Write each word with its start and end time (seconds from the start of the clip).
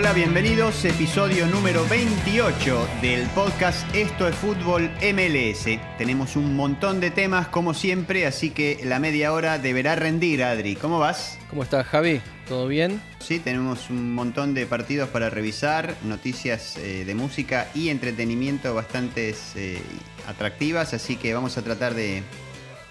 Hola, 0.00 0.14
bienvenidos. 0.14 0.82
Episodio 0.86 1.46
número 1.46 1.86
28 1.86 2.88
del 3.02 3.26
podcast 3.34 3.94
Esto 3.94 4.26
es 4.26 4.34
Fútbol 4.34 4.90
MLS. 5.02 5.78
Tenemos 5.98 6.36
un 6.36 6.56
montón 6.56 7.00
de 7.00 7.10
temas, 7.10 7.48
como 7.48 7.74
siempre, 7.74 8.24
así 8.24 8.48
que 8.48 8.80
la 8.82 8.98
media 8.98 9.30
hora 9.34 9.58
deberá 9.58 9.96
rendir, 9.96 10.42
Adri. 10.42 10.74
¿Cómo 10.74 11.00
vas? 11.00 11.38
¿Cómo 11.50 11.62
estás, 11.62 11.86
Javi? 11.86 12.22
¿Todo 12.48 12.66
bien? 12.66 12.98
Sí, 13.18 13.40
tenemos 13.40 13.90
un 13.90 14.14
montón 14.14 14.54
de 14.54 14.64
partidos 14.64 15.10
para 15.10 15.28
revisar, 15.28 15.94
noticias 16.04 16.78
eh, 16.78 17.04
de 17.04 17.14
música 17.14 17.68
y 17.74 17.90
entretenimiento 17.90 18.72
bastante 18.72 19.34
eh, 19.54 19.82
atractivas, 20.26 20.94
así 20.94 21.16
que 21.16 21.34
vamos 21.34 21.58
a 21.58 21.62
tratar 21.62 21.92
de, 21.92 22.22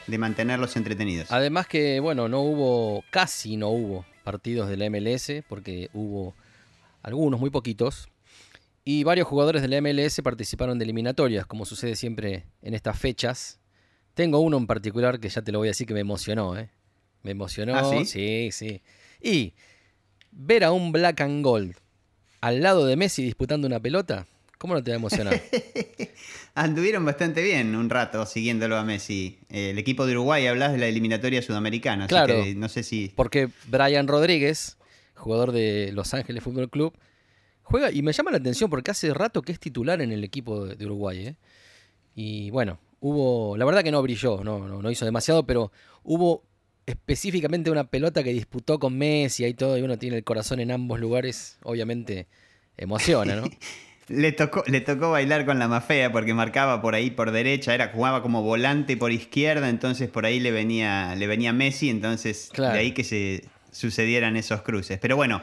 de 0.05 0.17
mantenerlos 0.19 0.75
entretenidos. 0.75 1.31
Además 1.31 1.65
que, 1.65 1.99
bueno, 2.01 2.29
no 2.29 2.41
hubo, 2.41 3.03
casi 3.09 3.57
no 3.57 3.69
hubo 3.69 4.05
partidos 4.23 4.69
de 4.69 4.77
la 4.77 4.87
MLS, 4.91 5.31
porque 5.47 5.89
hubo 5.95 6.35
algunos, 7.01 7.39
muy 7.39 7.49
poquitos, 7.49 8.09
y 8.83 9.03
varios 9.03 9.27
jugadores 9.27 9.61
de 9.61 9.67
la 9.67 9.81
MLS 9.81 10.19
participaron 10.23 10.79
de 10.79 10.85
eliminatorias, 10.85 11.45
como 11.45 11.65
sucede 11.65 11.95
siempre 11.95 12.45
en 12.61 12.73
estas 12.73 12.97
fechas. 12.97 13.59
Tengo 14.13 14.39
uno 14.39 14.57
en 14.57 14.67
particular 14.67 15.19
que 15.19 15.29
ya 15.29 15.41
te 15.41 15.51
lo 15.51 15.59
voy 15.59 15.67
a 15.67 15.71
decir 15.71 15.85
que 15.87 15.93
me 15.93 15.99
emocionó, 15.99 16.57
¿eh? 16.57 16.69
Me 17.23 17.31
emocionó. 17.31 17.75
¿Ah, 17.75 17.83
sí? 17.89 18.05
Sí, 18.05 18.49
sí. 18.51 18.81
Y 19.21 19.53
ver 20.31 20.63
a 20.63 20.71
un 20.71 20.91
Black 20.91 21.21
and 21.21 21.43
Gold 21.43 21.75
al 22.41 22.61
lado 22.61 22.85
de 22.85 22.95
Messi 22.95 23.21
disputando 23.23 23.67
una 23.67 23.79
pelota, 23.79 24.25
¿cómo 24.57 24.73
no 24.73 24.81
te 24.83 24.91
va 24.91 24.95
a 24.95 24.99
emocionar? 24.99 25.41
Anduvieron 26.55 27.05
bastante 27.05 27.43
bien 27.43 27.75
un 27.75 27.89
rato 27.89 28.25
siguiéndolo 28.25 28.77
a 28.77 28.83
Messi. 28.83 29.39
El 29.49 29.77
equipo 29.77 30.05
de 30.05 30.13
Uruguay, 30.13 30.47
hablas 30.47 30.71
de 30.71 30.77
la 30.79 30.87
eliminatoria 30.87 31.41
sudamericana, 31.41 32.05
así 32.05 32.09
Claro. 32.09 32.43
que 32.43 32.55
no 32.55 32.69
sé 32.69 32.83
si... 32.83 33.11
Porque 33.15 33.49
Brian 33.67 34.07
Rodríguez, 34.07 34.77
jugador 35.19 35.51
de 35.51 35.91
Los 35.93 36.13
Ángeles 36.13 36.43
Fútbol 36.43 36.69
Club, 36.69 36.93
juega 37.63 37.91
y 37.91 38.01
me 38.01 38.13
llama 38.13 38.31
la 38.31 38.37
atención 38.37 38.69
porque 38.69 38.91
hace 38.91 39.13
rato 39.13 39.41
que 39.41 39.51
es 39.51 39.59
titular 39.59 40.01
en 40.01 40.11
el 40.11 40.23
equipo 40.23 40.65
de, 40.65 40.75
de 40.75 40.85
Uruguay. 40.85 41.27
¿eh? 41.27 41.35
Y 42.15 42.49
bueno, 42.49 42.79
hubo, 42.99 43.55
la 43.57 43.65
verdad 43.65 43.83
que 43.83 43.91
no 43.91 44.01
brilló, 44.01 44.43
no, 44.43 44.67
no, 44.67 44.81
no 44.81 44.91
hizo 44.91 45.05
demasiado, 45.05 45.45
pero 45.45 45.71
hubo 46.03 46.43
específicamente 46.85 47.69
una 47.69 47.83
pelota 47.83 48.23
que 48.23 48.33
disputó 48.33 48.79
con 48.79 48.97
Messi 48.97 49.45
y 49.45 49.53
todo, 49.53 49.77
y 49.77 49.81
uno 49.83 49.97
tiene 49.97 50.17
el 50.17 50.23
corazón 50.23 50.59
en 50.59 50.71
ambos 50.71 50.99
lugares, 50.99 51.59
obviamente 51.63 52.27
emociona, 52.77 53.35
¿no? 53.35 53.43
Le 54.07 54.31
tocó, 54.31 54.63
le 54.65 54.81
tocó 54.81 55.11
bailar 55.11 55.45
con 55.45 55.59
la 55.59 55.67
más 55.67 55.85
fea 55.85 56.11
porque 56.11 56.33
marcaba 56.33 56.81
por 56.81 56.95
ahí 56.95 57.11
por 57.11 57.29
derecha, 57.29 57.75
era, 57.75 57.91
jugaba 57.93 58.23
como 58.23 58.41
volante 58.41 58.97
por 58.97 59.11
izquierda, 59.11 59.69
entonces 59.69 60.09
por 60.09 60.25
ahí 60.25 60.39
le 60.39 60.49
venía, 60.49 61.13
le 61.13 61.27
venía 61.27 61.53
Messi, 61.53 61.91
entonces 61.91 62.49
Claro. 62.51 62.73
de 62.73 62.79
ahí 62.79 62.91
que 62.93 63.03
se 63.03 63.43
sucedieran 63.71 64.35
esos 64.35 64.61
cruces. 64.61 64.99
Pero 64.99 65.15
bueno, 65.15 65.41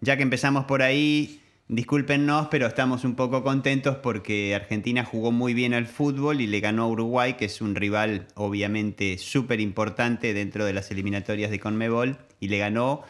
ya 0.00 0.16
que 0.16 0.22
empezamos 0.22 0.64
por 0.64 0.82
ahí, 0.82 1.40
discúlpennos, 1.68 2.48
pero 2.50 2.66
estamos 2.66 3.04
un 3.04 3.14
poco 3.14 3.42
contentos 3.42 3.96
porque 3.96 4.54
Argentina 4.54 5.04
jugó 5.04 5.30
muy 5.30 5.54
bien 5.54 5.74
al 5.74 5.86
fútbol 5.86 6.40
y 6.40 6.46
le 6.46 6.60
ganó 6.60 6.84
a 6.84 6.88
Uruguay, 6.88 7.34
que 7.34 7.44
es 7.44 7.60
un 7.60 7.74
rival 7.74 8.26
obviamente 8.34 9.18
súper 9.18 9.60
importante 9.60 10.34
dentro 10.34 10.64
de 10.64 10.72
las 10.72 10.90
eliminatorias 10.90 11.50
de 11.50 11.60
Conmebol, 11.60 12.18
y 12.40 12.48
le 12.48 12.58
ganó 12.58 13.04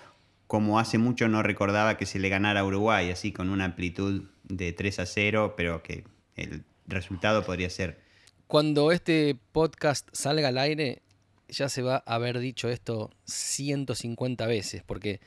como 0.47 0.81
hace 0.81 0.98
mucho 0.98 1.28
no 1.28 1.45
recordaba 1.45 1.97
que 1.97 2.06
se 2.06 2.19
le 2.19 2.28
ganara 2.28 2.61
a 2.61 2.65
Uruguay, 2.65 3.11
así 3.11 3.31
con 3.31 3.51
una 3.51 3.67
amplitud 3.67 4.25
de 4.43 4.73
3 4.73 4.98
a 4.98 5.06
0, 5.06 5.55
pero 5.56 5.83
que 5.84 6.03
el 6.34 6.65
resultado 6.89 7.45
podría 7.45 7.71
ser. 7.71 8.01
Cuando 8.48 8.91
este 8.91 9.37
podcast 9.53 10.09
salga 10.12 10.48
al 10.48 10.59
aire, 10.59 11.03
ya 11.51 11.69
se 11.69 11.83
va 11.83 12.03
a 12.06 12.15
haber 12.15 12.39
dicho 12.39 12.69
esto 12.69 13.11
150 13.25 14.47
veces, 14.47 14.83
porque 14.84 15.21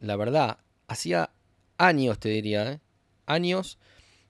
la 0.00 0.16
verdad, 0.16 0.58
hacía 0.88 1.30
años, 1.78 2.18
te 2.18 2.28
diría, 2.28 2.72
¿eh? 2.72 2.80
años 3.26 3.78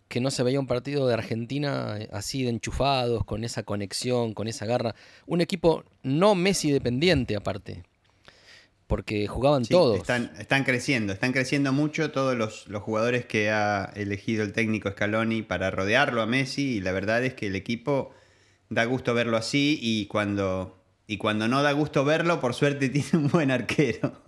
que 0.09 0.21
no 0.21 0.31
se 0.31 0.43
veía 0.43 0.61
un 0.61 0.67
partido 0.67 1.07
de 1.09 1.15
Argentina 1.15 1.97
eh, 1.99 2.09
así 2.13 2.45
de 2.45 2.51
enchufados, 2.51 3.25
con 3.25 3.45
esa 3.45 3.65
conexión, 3.65 4.35
con 4.35 4.49
esa 4.49 4.67
garra. 4.67 4.95
Un 5.27 5.41
equipo 5.41 5.85
no 6.03 6.35
Messi 6.35 6.71
dependiente 6.71 7.35
aparte, 7.35 7.83
porque 8.87 9.27
jugaban 9.27 9.65
Sí, 9.65 9.71
todos. 9.71 9.99
Están, 9.99 10.33
están 10.39 10.65
creciendo, 10.65 11.13
están 11.13 11.33
creciendo 11.33 11.73
mucho 11.73 12.13
todos 12.13 12.37
los, 12.37 12.69
los 12.69 12.83
jugadores 12.83 13.27
que 13.27 13.51
ha 13.51 13.93
elegido 13.97 14.45
el 14.45 14.53
técnico 14.53 14.91
Scaloni 14.91 15.43
para 15.43 15.71
rodearlo 15.71 16.23
a 16.23 16.27
Messi 16.27 16.77
y 16.77 16.81
la 16.81 16.93
verdad 16.93 17.25
es 17.25 17.35
que 17.35 17.49
el 17.49 17.57
equipo 17.57 18.13
da 18.69 18.85
gusto 18.85 19.13
verlo 19.13 19.37
así 19.37 19.79
y 19.81 20.07
cuando, 20.07 20.77
y 21.07 21.19
cuando 21.19 21.49
no 21.49 21.63
da 21.63 21.73
gusto 21.73 22.05
verlo, 22.05 22.41
por 22.41 22.55
suerte 22.55 22.89
tiene 22.91 23.09
un 23.15 23.29
buen 23.29 23.51
arquero. 23.51 24.23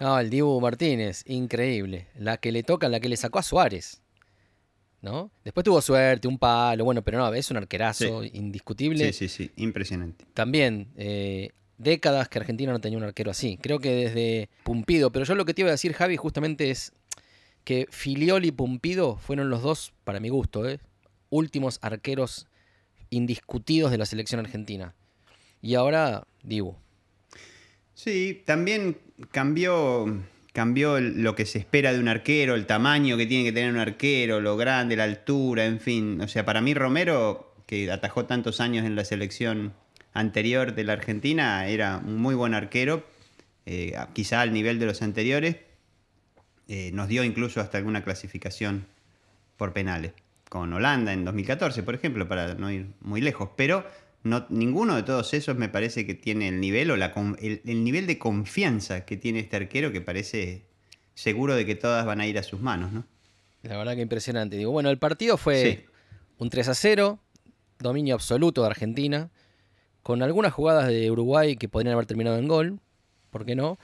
No, 0.00 0.18
el 0.18 0.30
Dibu 0.30 0.60
Martínez, 0.60 1.24
increíble. 1.26 2.06
La 2.16 2.36
que 2.36 2.52
le 2.52 2.62
toca, 2.62 2.88
la 2.88 3.00
que 3.00 3.08
le 3.08 3.16
sacó 3.16 3.38
a 3.38 3.42
Suárez. 3.42 4.02
¿No? 5.00 5.30
Después 5.44 5.62
tuvo 5.62 5.80
suerte, 5.80 6.26
un 6.26 6.38
palo, 6.38 6.84
bueno, 6.84 7.02
pero 7.02 7.18
no, 7.18 7.32
es 7.32 7.50
un 7.52 7.56
arquerazo 7.56 8.24
indiscutible. 8.24 9.12
Sí, 9.12 9.28
sí, 9.28 9.28
sí, 9.28 9.50
impresionante. 9.56 10.24
También, 10.34 10.88
eh, 10.96 11.50
décadas 11.78 12.28
que 12.28 12.40
Argentina 12.40 12.72
no 12.72 12.80
tenía 12.80 12.98
un 12.98 13.04
arquero 13.04 13.30
así. 13.30 13.58
Creo 13.62 13.78
que 13.78 13.92
desde 13.92 14.48
Pumpido, 14.64 15.12
pero 15.12 15.24
yo 15.24 15.36
lo 15.36 15.44
que 15.44 15.54
te 15.54 15.62
iba 15.62 15.68
a 15.68 15.72
decir, 15.72 15.92
Javi, 15.92 16.16
justamente 16.16 16.70
es 16.70 16.92
que 17.62 17.86
Filiol 17.90 18.44
y 18.44 18.50
Pumpido 18.50 19.16
fueron 19.18 19.50
los 19.50 19.62
dos, 19.62 19.92
para 20.02 20.18
mi 20.18 20.30
gusto, 20.30 20.68
¿eh? 20.68 20.80
últimos 21.30 21.78
arqueros 21.82 22.48
indiscutidos 23.10 23.90
de 23.90 23.98
la 23.98 24.06
selección 24.06 24.40
argentina. 24.40 24.94
Y 25.60 25.74
ahora, 25.74 26.24
Dibu. 26.42 26.76
Sí, 27.94 28.42
también 28.44 28.96
cambió, 29.32 30.22
cambió 30.52 31.00
lo 31.00 31.34
que 31.34 31.46
se 31.46 31.58
espera 31.58 31.92
de 31.92 31.98
un 31.98 32.08
arquero, 32.08 32.54
el 32.54 32.66
tamaño 32.66 33.16
que 33.16 33.26
tiene 33.26 33.44
que 33.44 33.52
tener 33.52 33.72
un 33.72 33.80
arquero, 33.80 34.40
lo 34.40 34.56
grande, 34.56 34.96
la 34.96 35.04
altura, 35.04 35.66
en 35.66 35.80
fin. 35.80 36.20
O 36.20 36.28
sea, 36.28 36.44
para 36.44 36.60
mí 36.60 36.74
Romero, 36.74 37.54
que 37.66 37.90
atajó 37.90 38.24
tantos 38.24 38.60
años 38.60 38.86
en 38.86 38.94
la 38.94 39.04
selección 39.04 39.74
anterior 40.12 40.74
de 40.74 40.84
la 40.84 40.94
Argentina, 40.94 41.66
era 41.66 41.98
un 41.98 42.18
muy 42.18 42.34
buen 42.34 42.54
arquero, 42.54 43.04
eh, 43.66 43.94
quizá 44.12 44.40
al 44.40 44.52
nivel 44.52 44.78
de 44.78 44.86
los 44.86 45.02
anteriores. 45.02 45.56
Eh, 46.68 46.90
nos 46.92 47.08
dio 47.08 47.24
incluso 47.24 47.60
hasta 47.60 47.78
alguna 47.78 48.04
clasificación 48.04 48.86
por 49.56 49.72
penales, 49.72 50.12
con 50.48 50.72
Holanda 50.72 51.12
en 51.12 51.24
2014, 51.24 51.82
por 51.82 51.94
ejemplo, 51.94 52.28
para 52.28 52.54
no 52.54 52.70
ir 52.70 52.86
muy 53.00 53.20
lejos. 53.20 53.50
Pero 53.56 53.84
no, 54.24 54.46
ninguno 54.50 54.96
de 54.96 55.02
todos 55.02 55.32
esos 55.34 55.56
me 55.56 55.68
parece 55.68 56.06
que 56.06 56.14
tiene 56.14 56.48
el 56.48 56.60
nivel 56.60 56.90
o 56.90 56.96
la, 56.96 57.12
el, 57.40 57.62
el 57.64 57.84
nivel 57.84 58.06
de 58.06 58.18
confianza 58.18 59.04
que 59.04 59.16
tiene 59.16 59.40
este 59.40 59.56
arquero 59.56 59.92
que 59.92 60.00
parece 60.00 60.62
seguro 61.14 61.54
de 61.54 61.64
que 61.66 61.74
todas 61.74 62.04
van 62.06 62.20
a 62.20 62.26
ir 62.26 62.38
a 62.38 62.42
sus 62.42 62.60
manos, 62.60 62.92
¿no? 62.92 63.04
La 63.62 63.76
verdad 63.76 63.94
que 63.96 64.02
impresionante. 64.02 64.56
Digo, 64.56 64.70
bueno, 64.70 64.90
el 64.90 64.98
partido 64.98 65.36
fue 65.36 65.62
Sí. 65.62 65.84
un 66.38 66.50
3 66.50 66.68
a 66.68 66.74
0, 66.74 67.18
dominio 67.78 68.14
absoluto 68.14 68.62
de 68.62 68.68
Argentina, 68.68 69.30
con 70.02 70.22
algunas 70.22 70.52
jugadas 70.52 70.88
de 70.88 71.10
Uruguay 71.10 71.56
que 71.56 71.68
podrían 71.68 71.94
haber 71.94 72.06
terminado 72.06 72.38
en 72.38 72.48
gol, 72.48 72.80
¿por 73.30 73.44
qué 73.44 73.54
no? 73.56 73.78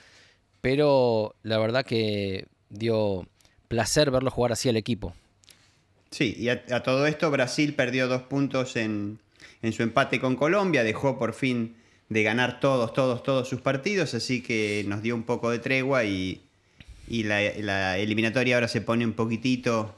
Pero 0.60 1.34
la 1.42 1.58
verdad 1.58 1.84
que 1.84 2.46
dio 2.70 3.26
placer 3.68 4.10
verlo 4.10 4.30
jugar 4.30 4.52
así 4.52 4.68
al 4.68 4.76
equipo. 4.76 5.12
Sí, 6.10 6.34
y 6.38 6.48
a, 6.48 6.64
a 6.70 6.82
todo 6.82 7.06
esto 7.06 7.30
Brasil 7.30 7.74
perdió 7.74 8.06
dos 8.08 8.22
puntos 8.22 8.76
en, 8.76 9.18
en 9.64 9.72
su 9.72 9.82
empate 9.82 10.20
con 10.20 10.36
Colombia, 10.36 10.84
dejó 10.84 11.18
por 11.18 11.32
fin 11.34 11.76
de 12.08 12.22
ganar 12.22 12.60
todos, 12.60 12.92
todos, 12.92 13.22
todos 13.22 13.48
sus 13.48 13.60
partidos, 13.60 14.14
así 14.14 14.42
que 14.42 14.84
nos 14.86 15.02
dio 15.02 15.14
un 15.14 15.22
poco 15.24 15.50
de 15.50 15.58
tregua 15.58 16.04
y, 16.04 16.42
y 17.08 17.22
la, 17.24 17.40
la 17.58 17.98
eliminatoria 17.98 18.56
ahora 18.56 18.68
se 18.68 18.80
pone 18.82 19.04
un 19.06 19.14
poquitito 19.14 19.94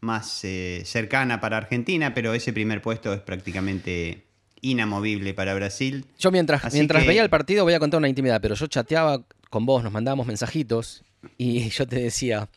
más 0.00 0.44
eh, 0.44 0.82
cercana 0.84 1.40
para 1.40 1.56
Argentina, 1.56 2.14
pero 2.14 2.32
ese 2.32 2.52
primer 2.52 2.80
puesto 2.80 3.12
es 3.12 3.20
prácticamente 3.20 4.22
inamovible 4.60 5.34
para 5.34 5.54
Brasil. 5.54 6.04
Yo 6.18 6.30
mientras, 6.30 6.64
Así 6.64 6.76
mientras 6.76 7.02
que- 7.02 7.08
veía 7.08 7.22
el 7.22 7.30
partido 7.30 7.64
voy 7.64 7.74
a 7.74 7.80
contar 7.80 7.98
una 7.98 8.08
intimidad, 8.08 8.40
pero 8.40 8.54
yo 8.54 8.66
chateaba 8.66 9.22
con 9.50 9.66
vos, 9.66 9.82
nos 9.82 9.92
mandábamos 9.92 10.26
mensajitos 10.26 11.02
y 11.36 11.68
yo 11.70 11.86
te 11.86 11.96
decía, 12.00 12.48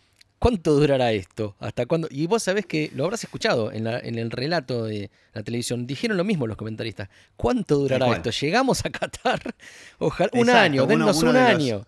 ¿cuánto 0.41 0.73
durará 0.73 1.11
esto? 1.11 1.55
¿Hasta 1.59 1.85
cuándo? 1.85 2.07
Y 2.09 2.25
vos 2.25 2.41
sabés 2.41 2.65
que 2.65 2.89
lo 2.95 3.03
habrás 3.05 3.23
escuchado 3.23 3.71
en, 3.71 3.83
la- 3.83 3.99
en 3.99 4.17
el 4.17 4.31
relato 4.31 4.85
de 4.85 5.11
la 5.33 5.43
televisión. 5.43 5.85
Dijeron 5.85 6.17
lo 6.17 6.23
mismo 6.23 6.47
los 6.47 6.57
comentaristas. 6.57 7.09
¿Cuánto 7.37 7.75
durará 7.77 8.11
esto? 8.11 8.31
Llegamos 8.31 8.83
a 8.83 8.89
Qatar. 8.89 9.39
Ojalá, 9.99 10.31
un 10.33 10.49
año, 10.49 10.85
dennos 10.87 11.17
uno 11.21 11.29
un 11.29 11.35
los- 11.37 11.45
año. 11.45 11.85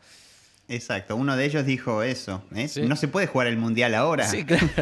Exacto, 0.69 1.15
uno 1.15 1.35
de 1.35 1.45
ellos 1.45 1.65
dijo 1.65 2.03
eso. 2.03 2.43
¿eh? 2.55 2.67
Sí. 2.67 2.83
No 2.83 2.95
se 2.95 3.07
puede 3.07 3.25
jugar 3.27 3.47
el 3.47 3.57
Mundial 3.57 3.95
ahora. 3.95 4.27
Sí, 4.27 4.45
claro. 4.45 4.69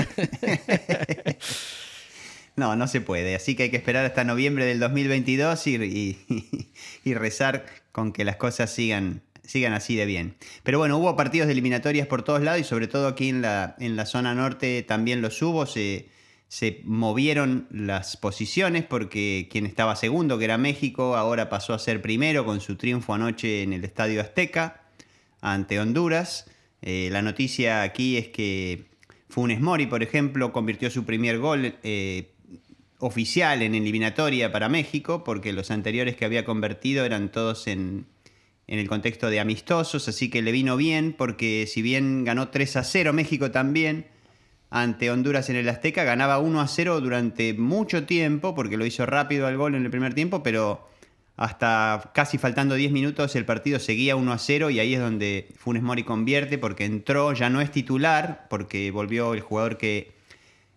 No, 2.57 2.75
no 2.75 2.87
se 2.87 2.99
puede. 3.01 3.33
Así 3.35 3.55
que 3.55 3.63
hay 3.63 3.69
que 3.71 3.77
esperar 3.77 4.05
hasta 4.05 4.23
noviembre 4.25 4.65
del 4.65 4.79
2022 4.79 5.67
y, 5.67 5.75
y- 5.77 6.69
y 7.05 7.13
rezar 7.13 7.65
con 7.93 8.11
que 8.11 8.25
las 8.25 8.35
cosas 8.35 8.69
sigan, 8.69 9.21
sigan 9.43 9.73
así 9.73 9.95
de 9.95 10.05
bien. 10.05 10.35
Pero 10.63 10.79
bueno, 10.79 10.97
hubo 10.97 11.15
partidos 11.15 11.47
de 11.47 11.53
eliminatorias 11.53 12.07
por 12.07 12.23
todos 12.23 12.41
lados 12.41 12.61
y 12.61 12.63
sobre 12.63 12.87
todo 12.87 13.07
aquí 13.07 13.29
en 13.29 13.41
la, 13.41 13.75
en 13.79 13.95
la 13.95 14.05
zona 14.05 14.33
norte 14.33 14.83
también 14.83 15.21
los 15.21 15.41
hubo. 15.41 15.65
Se, 15.65 16.09
se 16.47 16.81
movieron 16.83 17.67
las 17.71 18.17
posiciones 18.17 18.83
porque 18.83 19.47
quien 19.49 19.65
estaba 19.65 19.95
segundo, 19.95 20.37
que 20.37 20.45
era 20.45 20.57
México, 20.57 21.15
ahora 21.15 21.49
pasó 21.49 21.73
a 21.73 21.79
ser 21.79 22.01
primero 22.01 22.45
con 22.45 22.59
su 22.59 22.75
triunfo 22.75 23.13
anoche 23.13 23.63
en 23.63 23.71
el 23.71 23.85
Estadio 23.85 24.19
Azteca 24.19 24.83
ante 25.39 25.79
Honduras. 25.79 26.49
Eh, 26.81 27.09
la 27.11 27.21
noticia 27.21 27.83
aquí 27.83 28.17
es 28.17 28.27
que 28.27 28.85
Funes 29.29 29.61
Mori, 29.61 29.85
por 29.85 30.03
ejemplo, 30.03 30.51
convirtió 30.51 30.91
su 30.91 31.05
primer 31.05 31.39
gol 31.39 31.75
eh, 31.83 32.31
oficial 32.99 33.61
en 33.61 33.73
eliminatoria 33.73 34.51
para 34.51 34.67
México, 34.67 35.23
porque 35.23 35.53
los 35.53 35.71
anteriores 35.71 36.17
que 36.17 36.25
había 36.25 36.43
convertido 36.43 37.05
eran 37.05 37.31
todos 37.31 37.67
en, 37.67 38.07
en 38.71 38.79
el 38.79 38.87
contexto 38.87 39.29
de 39.29 39.41
amistosos, 39.41 40.07
así 40.07 40.29
que 40.29 40.41
le 40.41 40.53
vino 40.53 40.77
bien, 40.77 41.13
porque 41.17 41.67
si 41.67 41.81
bien 41.81 42.23
ganó 42.23 42.47
3 42.47 42.77
a 42.77 42.83
0 42.85 43.11
México 43.11 43.51
también, 43.51 44.07
ante 44.69 45.11
Honduras 45.11 45.49
en 45.49 45.57
el 45.57 45.67
Azteca, 45.67 46.05
ganaba 46.05 46.39
1 46.39 46.61
a 46.61 46.69
0 46.69 47.01
durante 47.01 47.53
mucho 47.53 48.05
tiempo, 48.05 48.55
porque 48.55 48.77
lo 48.77 48.85
hizo 48.85 49.05
rápido 49.05 49.45
al 49.45 49.57
gol 49.57 49.75
en 49.75 49.83
el 49.83 49.91
primer 49.91 50.13
tiempo, 50.13 50.41
pero 50.41 50.87
hasta 51.35 52.11
casi 52.13 52.37
faltando 52.37 52.75
10 52.75 52.93
minutos 52.93 53.35
el 53.35 53.43
partido 53.43 53.77
seguía 53.77 54.15
1 54.15 54.31
a 54.31 54.37
0 54.37 54.69
y 54.69 54.79
ahí 54.79 54.93
es 54.93 55.01
donde 55.01 55.49
Funes 55.57 55.83
Mori 55.83 56.03
convierte 56.03 56.57
porque 56.57 56.85
entró, 56.85 57.33
ya 57.33 57.49
no 57.49 57.59
es 57.59 57.71
titular, 57.71 58.47
porque 58.49 58.89
volvió 58.91 59.33
el 59.33 59.41
jugador 59.41 59.77
que 59.77 60.13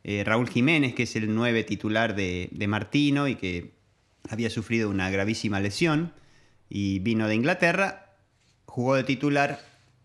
eh, 0.02 0.25
Raúl 0.26 0.49
Jiménez, 0.49 0.97
que 0.97 1.05
es 1.05 1.14
el 1.14 1.32
9 1.32 1.62
titular 1.62 2.17
de, 2.17 2.49
de 2.50 2.67
Martino 2.67 3.29
y 3.29 3.37
que 3.37 3.70
había 4.29 4.50
sufrido 4.50 4.90
una 4.90 5.11
gravísima 5.11 5.61
lesión 5.61 6.12
y 6.76 6.99
vino 6.99 7.29
de 7.29 7.37
Inglaterra, 7.37 8.17
jugó 8.65 8.97
de 8.97 9.05
titular, 9.05 9.61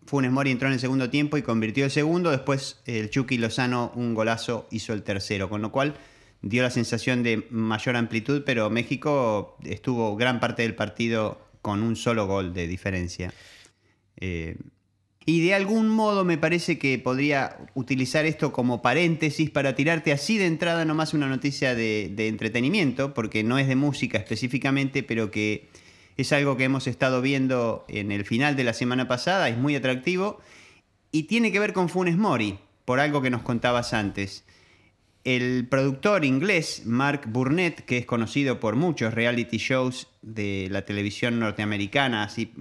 Funes 0.06 0.30
Mori 0.30 0.52
entró 0.52 0.68
en 0.68 0.74
el 0.74 0.78
segundo 0.78 1.10
tiempo 1.10 1.36
y 1.36 1.42
convirtió 1.42 1.84
el 1.84 1.90
segundo, 1.90 2.30
después 2.30 2.80
el 2.86 3.10
Chucky 3.10 3.38
Lozano 3.38 3.90
un 3.96 4.14
golazo 4.14 4.68
hizo 4.70 4.92
el 4.92 5.02
tercero, 5.02 5.48
con 5.48 5.62
lo 5.62 5.72
cual 5.72 5.96
dio 6.42 6.62
la 6.62 6.70
sensación 6.70 7.24
de 7.24 7.44
mayor 7.50 7.96
amplitud, 7.96 8.44
pero 8.46 8.70
México 8.70 9.58
estuvo 9.64 10.14
gran 10.14 10.38
parte 10.38 10.62
del 10.62 10.76
partido 10.76 11.40
con 11.60 11.82
un 11.82 11.96
solo 11.96 12.28
gol 12.28 12.54
de 12.54 12.68
diferencia. 12.68 13.34
Eh, 14.18 14.56
y 15.26 15.44
de 15.44 15.54
algún 15.54 15.88
modo 15.88 16.24
me 16.24 16.38
parece 16.38 16.78
que 16.78 17.00
podría 17.00 17.56
utilizar 17.74 18.26
esto 18.26 18.52
como 18.52 18.80
paréntesis 18.80 19.50
para 19.50 19.74
tirarte 19.74 20.12
así 20.12 20.38
de 20.38 20.46
entrada 20.46 20.84
nomás 20.84 21.14
una 21.14 21.26
noticia 21.26 21.74
de, 21.74 22.12
de 22.14 22.28
entretenimiento, 22.28 23.12
porque 23.12 23.42
no 23.42 23.58
es 23.58 23.66
de 23.66 23.74
música 23.74 24.18
específicamente, 24.18 25.02
pero 25.02 25.32
que 25.32 25.68
es 26.20 26.32
algo 26.32 26.56
que 26.56 26.64
hemos 26.64 26.86
estado 26.86 27.22
viendo 27.22 27.84
en 27.88 28.12
el 28.12 28.24
final 28.24 28.56
de 28.56 28.64
la 28.64 28.72
semana 28.72 29.08
pasada, 29.08 29.48
es 29.48 29.56
muy 29.56 29.74
atractivo, 29.76 30.40
y 31.12 31.24
tiene 31.24 31.52
que 31.52 31.58
ver 31.58 31.72
con 31.72 31.88
Funes 31.88 32.16
Mori, 32.16 32.58
por 32.84 33.00
algo 33.00 33.22
que 33.22 33.30
nos 33.30 33.42
contabas 33.42 33.92
antes. 33.92 34.44
El 35.22 35.66
productor 35.68 36.24
inglés 36.24 36.84
Mark 36.86 37.22
Burnett, 37.26 37.84
que 37.84 37.98
es 37.98 38.06
conocido 38.06 38.58
por 38.58 38.76
muchos 38.76 39.12
reality 39.12 39.58
shows 39.58 40.08
de 40.22 40.68
la 40.70 40.86
televisión 40.86 41.38
norteamericana, 41.38 42.22
así, 42.22 42.54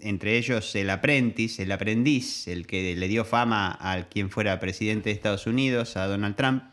entre 0.00 0.36
ellos 0.36 0.74
El 0.74 0.90
Apprentice, 0.90 1.62
El 1.62 1.72
Aprendiz, 1.72 2.48
el 2.48 2.66
que 2.66 2.94
le 2.96 3.08
dio 3.08 3.24
fama 3.24 3.70
al 3.70 4.08
quien 4.08 4.28
fuera 4.28 4.60
presidente 4.60 5.08
de 5.08 5.14
Estados 5.14 5.46
Unidos, 5.46 5.96
a 5.96 6.06
Donald 6.06 6.36
Trump, 6.36 6.64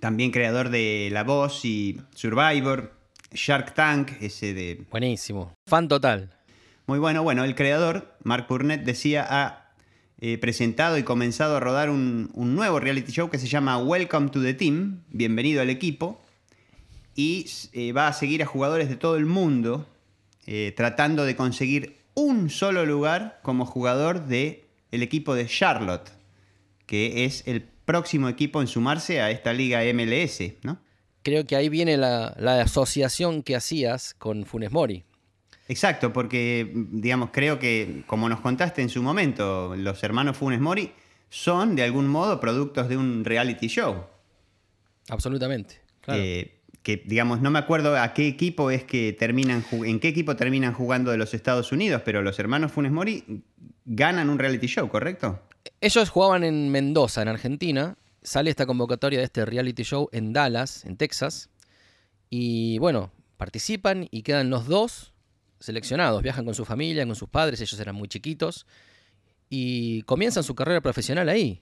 también 0.00 0.30
creador 0.30 0.70
de 0.70 1.10
La 1.12 1.22
Voz 1.22 1.66
y 1.66 2.00
Survivor, 2.14 3.01
Shark 3.34 3.74
Tank, 3.74 4.12
ese 4.20 4.54
de... 4.54 4.84
Buenísimo, 4.90 5.52
fan 5.66 5.88
total. 5.88 6.30
Muy 6.86 6.98
bueno, 6.98 7.22
bueno, 7.22 7.44
el 7.44 7.54
creador, 7.54 8.16
Mark 8.22 8.46
Burnett, 8.48 8.84
decía, 8.84 9.26
a 9.28 9.62
eh, 10.24 10.38
presentado 10.38 10.98
y 10.98 11.02
comenzado 11.02 11.56
a 11.56 11.60
rodar 11.60 11.90
un, 11.90 12.30
nuevo 12.34 12.78
reality 12.78 13.10
show 13.10 13.28
que 13.28 13.38
se 13.38 13.48
llama 13.48 13.78
Welcome 13.78 14.30
to 14.30 14.40
the 14.40 14.54
Team, 14.54 15.02
bienvenido 15.08 15.62
al 15.62 15.68
equipo, 15.68 16.22
y 17.16 17.46
eh, 17.72 17.92
va 17.92 18.06
a 18.06 18.12
seguir 18.12 18.42
a 18.42 18.46
jugadores 18.46 18.88
de 18.88 18.94
todo 18.94 19.16
el 19.16 19.26
mundo 19.26 19.88
eh, 20.46 20.72
tratando 20.76 21.24
de 21.24 21.34
conseguir 21.34 21.96
un 22.14 22.50
solo 22.50 22.86
lugar 22.86 23.40
como 23.42 23.66
jugador 23.66 24.26
del 24.26 24.60
el 24.92 25.02
equipo 25.02 25.34
de 25.34 25.46
Charlotte, 25.46 26.12
que 26.86 27.24
es 27.24 27.42
el 27.46 27.62
próximo 27.62 28.28
equipo 28.28 28.60
en 28.60 28.68
sumarse 28.68 29.20
a 29.20 29.30
esta 29.30 29.52
liga 29.52 29.80
MLS, 29.92 30.40
¿no? 30.62 30.78
Creo 31.22 31.44
que 31.46 31.56
ahí 31.56 31.68
viene 31.68 31.96
la, 31.96 32.34
la 32.38 32.60
asociación 32.62 33.42
que 33.42 33.56
hacías 33.56 34.14
con 34.14 34.44
Funes 34.44 34.72
Mori. 34.72 35.04
Exacto, 35.68 36.12
porque, 36.12 36.70
digamos, 36.74 37.30
creo 37.32 37.58
que, 37.58 38.02
como 38.06 38.28
nos 38.28 38.40
contaste 38.40 38.82
en 38.82 38.88
su 38.88 39.02
momento, 39.02 39.74
los 39.76 40.02
hermanos 40.02 40.36
Funes 40.36 40.60
Mori 40.60 40.92
son, 41.30 41.76
de 41.76 41.84
algún 41.84 42.08
modo, 42.08 42.40
productos 42.40 42.88
de 42.88 42.96
un 42.96 43.24
reality 43.24 43.68
show. 43.68 44.04
Absolutamente. 45.08 45.80
Eh, 46.08 46.60
que, 46.82 47.02
digamos, 47.06 47.40
no 47.40 47.50
me 47.50 47.58
acuerdo 47.58 47.96
a 47.96 48.12
qué 48.12 48.26
equipo 48.26 48.70
es 48.70 48.84
que 48.84 49.12
terminan, 49.12 49.64
en 49.70 50.00
qué 50.00 50.08
equipo 50.08 50.36
terminan 50.36 50.74
jugando 50.74 51.10
de 51.10 51.16
los 51.16 51.32
Estados 51.32 51.72
Unidos, 51.72 52.02
pero 52.04 52.22
los 52.22 52.38
hermanos 52.38 52.72
Funes 52.72 52.92
Mori 52.92 53.44
ganan 53.84 54.28
un 54.28 54.38
reality 54.38 54.66
show, 54.66 54.88
¿correcto? 54.88 55.40
Ellos 55.80 56.10
jugaban 56.10 56.44
en 56.44 56.70
Mendoza, 56.70 57.22
en 57.22 57.28
Argentina. 57.28 57.96
Sale 58.22 58.50
esta 58.50 58.66
convocatoria 58.66 59.18
de 59.18 59.24
este 59.24 59.44
reality 59.44 59.82
show 59.82 60.08
en 60.12 60.32
Dallas, 60.32 60.84
en 60.84 60.96
Texas. 60.96 61.50
Y 62.30 62.78
bueno, 62.78 63.12
participan 63.36 64.06
y 64.10 64.22
quedan 64.22 64.50
los 64.50 64.66
dos 64.66 65.12
seleccionados, 65.62 66.22
viajan 66.22 66.44
con 66.44 66.54
su 66.54 66.64
familia, 66.64 67.06
con 67.06 67.16
sus 67.16 67.28
padres, 67.28 67.60
ellos 67.60 67.78
eran 67.80 67.94
muy 67.94 68.08
chiquitos, 68.08 68.66
y 69.48 70.02
comienzan 70.02 70.42
su 70.42 70.54
carrera 70.54 70.80
profesional 70.80 71.28
ahí, 71.28 71.60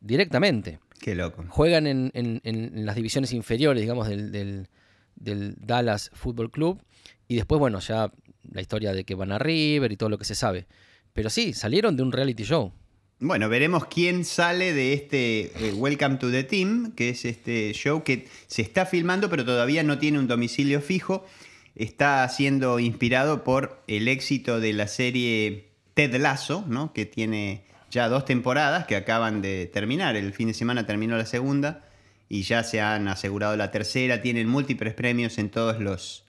directamente. 0.00 0.80
Qué 1.00 1.14
loco. 1.14 1.44
Juegan 1.48 1.86
en, 1.86 2.86
las 2.86 2.96
divisiones 2.96 3.32
inferiores, 3.32 3.80
digamos, 3.80 4.08
del, 4.08 4.68
Dallas 5.16 6.10
Football 6.14 6.50
Club, 6.50 6.82
y 7.28 7.36
después, 7.36 7.58
bueno, 7.58 7.80
ya 7.80 8.12
la 8.50 8.60
historia 8.60 8.92
de 8.92 9.04
que 9.04 9.14
van 9.14 9.32
a 9.32 9.38
River 9.38 9.92
y 9.92 9.96
todo 9.96 10.08
lo 10.08 10.18
que 10.18 10.24
se 10.24 10.34
sabe. 10.34 10.66
Pero 11.12 11.30
sí, 11.30 11.52
salieron 11.52 11.96
de 11.96 12.02
un 12.02 12.12
reality 12.12 12.44
show. 12.44 12.72
Bueno, 13.18 13.48
veremos 13.48 13.86
quién 13.86 14.24
sale 14.24 14.74
de 14.74 14.92
este 14.92 15.52
eh, 15.56 15.72
Welcome 15.74 16.16
to 16.16 16.30
the 16.30 16.44
Team, 16.44 16.92
que 16.92 17.10
es 17.10 17.24
este 17.24 17.72
show 17.72 18.02
que 18.04 18.28
se 18.46 18.62
está 18.62 18.84
filmando, 18.84 19.30
pero 19.30 19.44
todavía 19.44 19.82
no 19.82 19.98
tiene 19.98 20.18
un 20.18 20.26
domicilio 20.26 20.80
fijo 20.80 21.24
está 21.76 22.26
siendo 22.28 22.80
inspirado 22.80 23.44
por 23.44 23.82
el 23.86 24.08
éxito 24.08 24.58
de 24.58 24.72
la 24.72 24.88
serie 24.88 25.68
Ted 25.94 26.16
Lasso, 26.16 26.64
¿no? 26.66 26.92
que 26.92 27.04
tiene 27.04 27.64
ya 27.90 28.08
dos 28.08 28.24
temporadas 28.24 28.86
que 28.86 28.96
acaban 28.96 29.42
de 29.42 29.66
terminar. 29.66 30.16
El 30.16 30.32
fin 30.32 30.48
de 30.48 30.54
semana 30.54 30.86
terminó 30.86 31.16
la 31.16 31.26
segunda 31.26 31.84
y 32.28 32.42
ya 32.42 32.64
se 32.64 32.80
han 32.80 33.08
asegurado 33.08 33.56
la 33.56 33.70
tercera. 33.70 34.22
Tienen 34.22 34.48
múltiples 34.48 34.94
premios 34.94 35.38
en 35.38 35.50
todos 35.50 35.78
los 35.80 36.24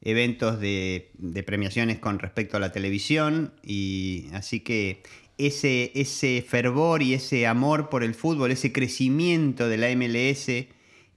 eventos 0.00 0.60
de, 0.60 1.10
premiaciones 1.46 1.98
con 1.98 2.18
respecto 2.18 2.56
a 2.56 2.60
la 2.60 2.72
televisión. 2.72 3.54
Y 3.62 4.26
así 4.32 4.60
que 4.60 5.02
ese, 5.38 5.92
ese 5.94 6.44
fervor 6.46 7.02
y 7.02 7.14
ese 7.14 7.46
amor 7.46 7.88
por 7.88 8.02
el 8.02 8.14
fútbol, 8.14 8.50
ese 8.50 8.72
crecimiento 8.72 9.68
de 9.68 9.76
la 9.78 9.88
MLS 9.96 10.48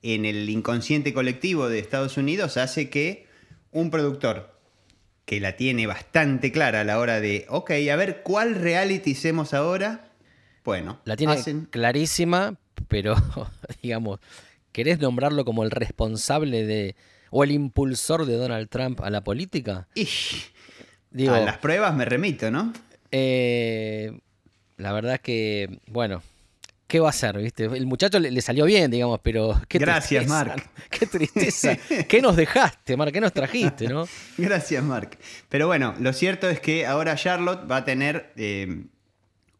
en 0.04 0.26
el 0.26 0.50
inconsciente 0.50 1.14
colectivo 1.14 1.68
de 1.70 1.80
Estados 1.80 2.18
Unidos 2.18 2.58
hace 2.58 2.90
que 2.90 3.28
un 3.72 3.90
productor 3.90 4.52
que 5.26 5.40
la 5.40 5.56
tiene 5.56 5.88
bastante 5.88 6.52
clara 6.52 6.82
a 6.82 6.84
la 6.84 7.00
hora 7.00 7.20
de, 7.20 7.46
ok, 7.50 7.72
a 7.92 7.96
ver 7.96 8.22
cuál 8.24 8.56
reality 8.56 9.14
hacemos 9.14 9.54
ahora. 9.54 10.12
Bueno, 10.64 11.00
la 11.06 11.16
tiene 11.16 11.38
clarísima, 11.70 12.56
pero 12.88 13.16
digamos, 13.82 14.20
¿querés 14.72 15.00
nombrarlo 15.00 15.46
como 15.46 15.64
el 15.64 15.72
responsable 15.72 16.66
de 16.66 16.96
o 17.30 17.44
el 17.44 17.52
impulsor 17.52 18.26
de 18.26 18.36
Donald 18.36 18.70
Trump 18.70 19.02
a 19.02 19.10
la 19.10 19.24
política? 19.24 19.88
Digo, 21.12 21.34
a 21.34 21.40
las 21.40 21.58
pruebas 21.58 21.96
me 21.96 22.06
remito, 22.06 22.52
¿no? 22.52 22.74
Eh, 23.12 24.20
la 24.78 24.94
verdad 24.94 25.20
que, 25.20 25.80
bueno, 25.88 26.24
¿qué 26.88 27.00
va 27.00 27.08
a 27.08 27.10
hacer? 27.12 27.38
¿viste? 27.38 27.66
El 27.66 27.86
muchacho 27.86 28.20
le, 28.20 28.42
salió 28.42 28.66
bien, 28.66 28.92
digamos, 28.92 29.20
pero 29.24 29.60
qué 29.68 29.80
Gracias, 29.80 30.28
Mark. 30.28 30.64
Qué 30.90 31.06
tristeza. 31.06 31.78
¿Qué 32.08 32.22
nos 32.22 32.36
dejaste, 32.36 32.98
Mark? 32.98 33.14
¿Qué 33.14 33.22
nos 33.22 33.32
trajiste, 33.32 33.88
no? 33.88 34.08
Gracias, 34.38 34.84
Mark. 34.84 35.18
Pero 35.48 35.68
bueno, 35.68 35.96
lo 36.00 36.12
cierto 36.14 36.50
es 36.50 36.60
que 36.60 36.86
ahora 36.86 37.16
Charlotte 37.16 37.70
va 37.70 37.78
a 37.78 37.86
tener 37.86 38.34
eh, 38.36 38.84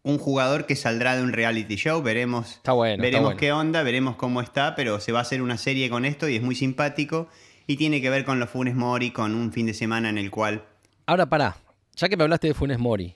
un 0.04 0.18
jugador 0.18 0.66
que 0.66 0.76
saldrá 0.76 1.16
de 1.16 1.24
un 1.24 1.32
reality 1.32 1.76
show. 1.76 2.02
Veremos, 2.02 2.56
está 2.58 2.74
bueno, 2.74 3.02
veremos 3.02 3.36
qué 3.36 3.52
onda, 3.52 3.84
veremos 3.84 4.16
cómo 4.16 4.42
está, 4.42 4.76
pero 4.76 5.00
se 5.00 5.12
va 5.12 5.20
a 5.20 5.22
hacer 5.22 5.42
una 5.42 5.58
serie 5.58 5.90
con 5.90 6.04
esto 6.06 6.28
y 6.28 6.36
es 6.36 6.42
muy 6.42 6.56
simpático. 6.56 7.30
Y 7.68 7.78
tiene 7.78 8.02
que 8.02 8.10
ver 8.10 8.26
con 8.26 8.40
los 8.40 8.50
Funes 8.50 8.76
Mori, 8.76 9.12
con 9.12 9.36
un 9.36 9.54
fin 9.54 9.68
de 9.68 9.74
semana 9.74 10.10
en 10.10 10.18
el 10.18 10.32
cual. 10.32 10.66
Ahora 11.06 11.28
pará, 11.28 11.56
ya 11.96 12.10
que 12.10 12.18
me 12.18 12.24
hablaste 12.24 12.48
de 12.48 12.54
Funes 12.54 12.80
Mori, 12.80 13.16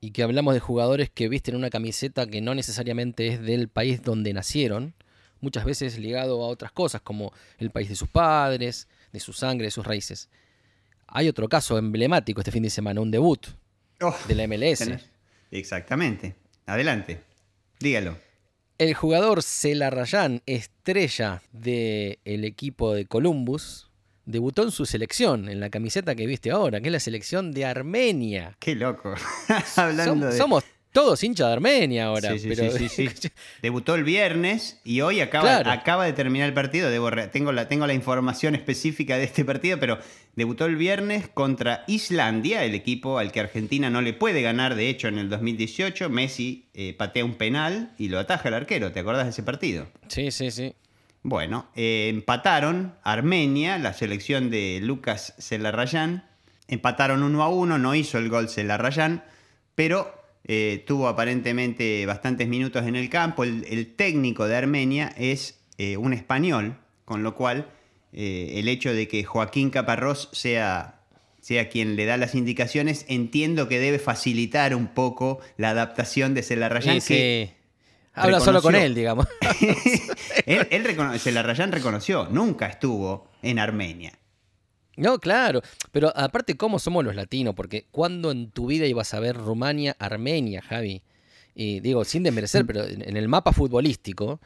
y 0.00 0.12
que 0.12 0.22
hablamos 0.22 0.54
de 0.54 0.60
jugadores 0.60 1.10
que 1.10 1.28
visten 1.28 1.56
una 1.56 1.70
camiseta 1.70 2.26
que 2.26 2.40
no 2.40 2.54
necesariamente 2.54 3.28
es 3.28 3.42
del 3.42 3.68
país 3.68 4.02
donde 4.02 4.32
nacieron, 4.32 4.94
muchas 5.40 5.64
veces 5.64 5.98
ligado 5.98 6.42
a 6.42 6.48
otras 6.48 6.72
cosas, 6.72 7.02
como 7.02 7.32
el 7.58 7.70
país 7.70 7.88
de 7.88 7.96
sus 7.96 8.08
padres, 8.08 8.88
de 9.12 9.20
su 9.20 9.32
sangre, 9.32 9.66
de 9.66 9.70
sus 9.70 9.86
raíces. 9.86 10.28
Hay 11.06 11.28
otro 11.28 11.48
caso 11.48 11.76
emblemático 11.76 12.40
este 12.40 12.52
fin 12.52 12.62
de 12.62 12.70
semana, 12.70 13.00
un 13.00 13.10
debut 13.10 13.46
oh, 14.00 14.16
de 14.26 14.34
la 14.34 14.46
MLS. 14.46 14.88
Exactamente. 15.50 16.34
Adelante. 16.66 17.20
Dígalo. 17.78 18.16
El 18.78 18.94
jugador 18.94 19.42
Celarrayán, 19.42 20.40
estrella 20.46 21.42
del 21.52 22.44
equipo 22.44 22.94
de 22.94 23.04
Columbus, 23.04 23.89
debutó 24.30 24.62
en 24.62 24.70
su 24.70 24.86
selección, 24.86 25.48
en 25.48 25.60
la 25.60 25.70
camiseta 25.70 26.14
que 26.14 26.26
viste 26.26 26.50
ahora, 26.50 26.80
que 26.80 26.88
es 26.88 26.92
la 26.92 27.00
selección 27.00 27.52
de 27.52 27.64
Armenia. 27.64 28.56
Qué 28.58 28.74
loco. 28.74 29.14
Hablando 29.76 30.32
somos, 30.32 30.64
todos 30.92 31.22
hinchas 31.22 31.46
de 31.48 31.52
Armenia 31.52 32.06
ahora. 32.06 32.32
Sí, 32.32 32.40
sí, 32.40 32.48
pero... 32.48 32.70
sí, 32.76 32.88
sí, 32.88 33.08
sí. 33.08 33.28
Debutó 33.62 33.94
el 33.94 34.04
viernes 34.04 34.80
y 34.84 35.00
hoy 35.02 35.20
acaba, 35.20 35.44
Claro. 35.44 35.70
acaba 35.70 36.04
de 36.04 36.12
terminar 36.12 36.48
el 36.48 36.54
partido. 36.54 36.90
Debo 36.90 37.10
re- 37.10 37.28
tengo, 37.28 37.52
la, 37.52 37.68
tengo 37.68 37.86
la 37.86 37.94
información 37.94 38.54
específica 38.54 39.16
de 39.16 39.24
este 39.24 39.44
partido, 39.44 39.78
pero 39.78 39.98
debutó 40.34 40.66
el 40.66 40.74
viernes 40.76 41.28
contra 41.28 41.84
Islandia, 41.86 42.64
el 42.64 42.74
equipo 42.74 43.18
al 43.18 43.30
que 43.30 43.40
Argentina 43.40 43.88
no 43.90 44.00
le 44.02 44.14
puede 44.14 44.42
ganar. 44.42 44.74
De 44.74 44.88
hecho, 44.88 45.06
en 45.08 45.18
el 45.18 45.28
2018, 45.28 46.10
Messi 46.10 46.66
eh, 46.74 46.94
patea 46.98 47.24
un 47.24 47.34
penal 47.34 47.92
y 47.98 48.08
lo 48.08 48.18
ataja 48.18 48.48
el 48.48 48.54
arquero. 48.54 48.90
¿Te 48.90 49.00
acordás 49.00 49.24
de 49.26 49.30
ese 49.30 49.42
partido? 49.44 49.86
sí, 50.08 50.30
sí, 50.32 50.50
sí. 50.50 50.74
Bueno, 51.22 51.68
eh, 51.76 52.08
empataron 52.08 52.94
Armenia, 53.02 53.78
la 53.78 53.92
selección 53.92 54.50
de 54.50 54.80
Lucas 54.82 55.34
Celarrayán. 55.38 56.24
Empataron 56.68 57.22
1 57.22 57.42
a 57.42 57.48
1, 57.48 57.78
no 57.78 57.94
hizo 57.94 58.18
el 58.18 58.28
gol 58.28 58.48
Celarrayán, 58.48 59.24
pero 59.74 60.14
eh, 60.44 60.82
tuvo 60.86 61.08
aparentemente 61.08 62.06
bastantes 62.06 62.48
minutos 62.48 62.86
en 62.86 62.96
el 62.96 63.10
campo. 63.10 63.44
El, 63.44 63.66
el 63.68 63.94
técnico 63.94 64.46
de 64.48 64.56
Armenia 64.56 65.12
es 65.18 65.60
eh, 65.78 65.96
un 65.96 66.12
español, 66.12 66.76
con 67.04 67.22
lo 67.22 67.34
cual 67.34 67.68
el 68.12 68.66
hecho 68.66 68.92
de 68.92 69.06
que 69.06 69.22
Joaquín 69.22 69.70
Caparrós 69.70 70.30
sea, 70.32 71.00
sea 71.40 71.68
quien 71.68 71.94
le 71.94 72.06
da 72.06 72.16
las 72.16 72.34
indicaciones, 72.34 73.04
entiendo 73.08 73.68
que 73.68 73.78
debe 73.78 74.00
facilitar 74.00 74.74
un 74.74 74.88
poco 74.88 75.38
la 75.56 75.70
adaptación 75.70 76.34
de 76.34 76.42
Celarrayán. 76.42 77.00
Sí, 77.00 77.14
que- 77.14 77.59
Habla 78.20 78.40
solo 78.40 78.62
con 78.62 78.74
él, 78.74 78.94
digamos. 78.94 79.26
él, 80.46 80.66
él 80.70 80.84
recono- 80.84 81.18
Celarrayán 81.18 81.72
reconoció, 81.72 82.28
nunca 82.30 82.66
estuvo 82.66 83.28
en 83.42 83.58
Armenia. 83.58 84.12
No, 84.96 85.18
claro. 85.18 85.62
Pero 85.92 86.12
aparte, 86.14 86.56
¿cómo 86.56 86.78
somos 86.78 87.04
los 87.04 87.14
latinos? 87.14 87.54
Porque 87.54 87.86
¿cuándo 87.90 88.30
en 88.30 88.50
tu 88.50 88.66
vida 88.66 88.86
ibas 88.86 89.14
a 89.14 89.20
ver 89.20 89.36
Rumania, 89.36 89.96
Armenia, 89.98 90.62
Javi? 90.62 91.02
Y 91.54 91.80
digo, 91.80 92.04
sin 92.04 92.22
desmerecer, 92.22 92.66
pero 92.66 92.84
en, 92.84 93.16
el 93.16 93.28
mapa 93.28 93.52
futbolístico, 93.52 94.40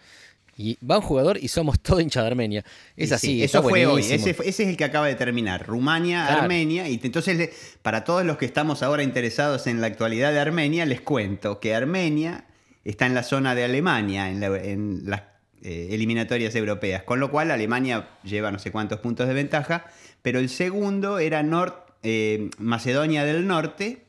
y 0.56 0.78
va 0.84 0.98
un 0.98 1.02
jugador 1.02 1.38
y 1.38 1.48
somos 1.48 1.80
todos 1.80 2.00
hinchas 2.00 2.22
de 2.22 2.26
Armenia. 2.28 2.64
Es 2.96 3.10
así. 3.12 3.26
sí, 3.26 3.42
está 3.42 3.58
eso 3.58 3.68
fue 3.68 3.86
hoy, 3.86 4.02
ese, 4.02 4.30
ese 4.30 4.48
es 4.48 4.60
el 4.60 4.76
que 4.76 4.84
acaba 4.84 5.06
de 5.08 5.14
terminar. 5.16 5.66
Rumania, 5.66 6.24
Claro. 6.26 6.42
Armenia. 6.42 6.88
Y 6.88 7.00
entonces, 7.02 7.76
para 7.82 8.04
todos 8.04 8.24
los 8.24 8.36
que 8.38 8.46
estamos 8.46 8.82
ahora 8.84 9.02
interesados 9.02 9.66
en 9.66 9.80
la 9.80 9.88
actualidad 9.88 10.32
de 10.32 10.38
Armenia, 10.38 10.86
les 10.86 11.00
cuento 11.00 11.58
que 11.58 11.74
Armenia 11.74 12.46
está 12.84 13.06
en 13.06 13.14
la 13.14 13.22
zona 13.22 13.54
de 13.54 13.64
Alemania, 13.64 14.30
en, 14.30 14.40
la- 14.40 14.62
en 14.62 15.02
las 15.04 15.22
eh, 15.62 15.88
eliminatorias 15.92 16.54
europeas. 16.54 17.02
Con 17.04 17.20
lo 17.20 17.30
cual, 17.30 17.50
Alemania 17.50 18.08
lleva 18.22 18.50
no 18.52 18.58
sé 18.58 18.70
cuántos 18.70 19.00
puntos 19.00 19.26
de 19.28 19.34
ventaja, 19.34 19.86
pero 20.22 20.38
el 20.38 20.48
segundo 20.48 21.18
era 21.18 21.42
Nor- 21.42 21.84
eh, 22.02 22.50
Macedonia 22.58 23.24
del 23.24 23.46
Norte 23.46 24.04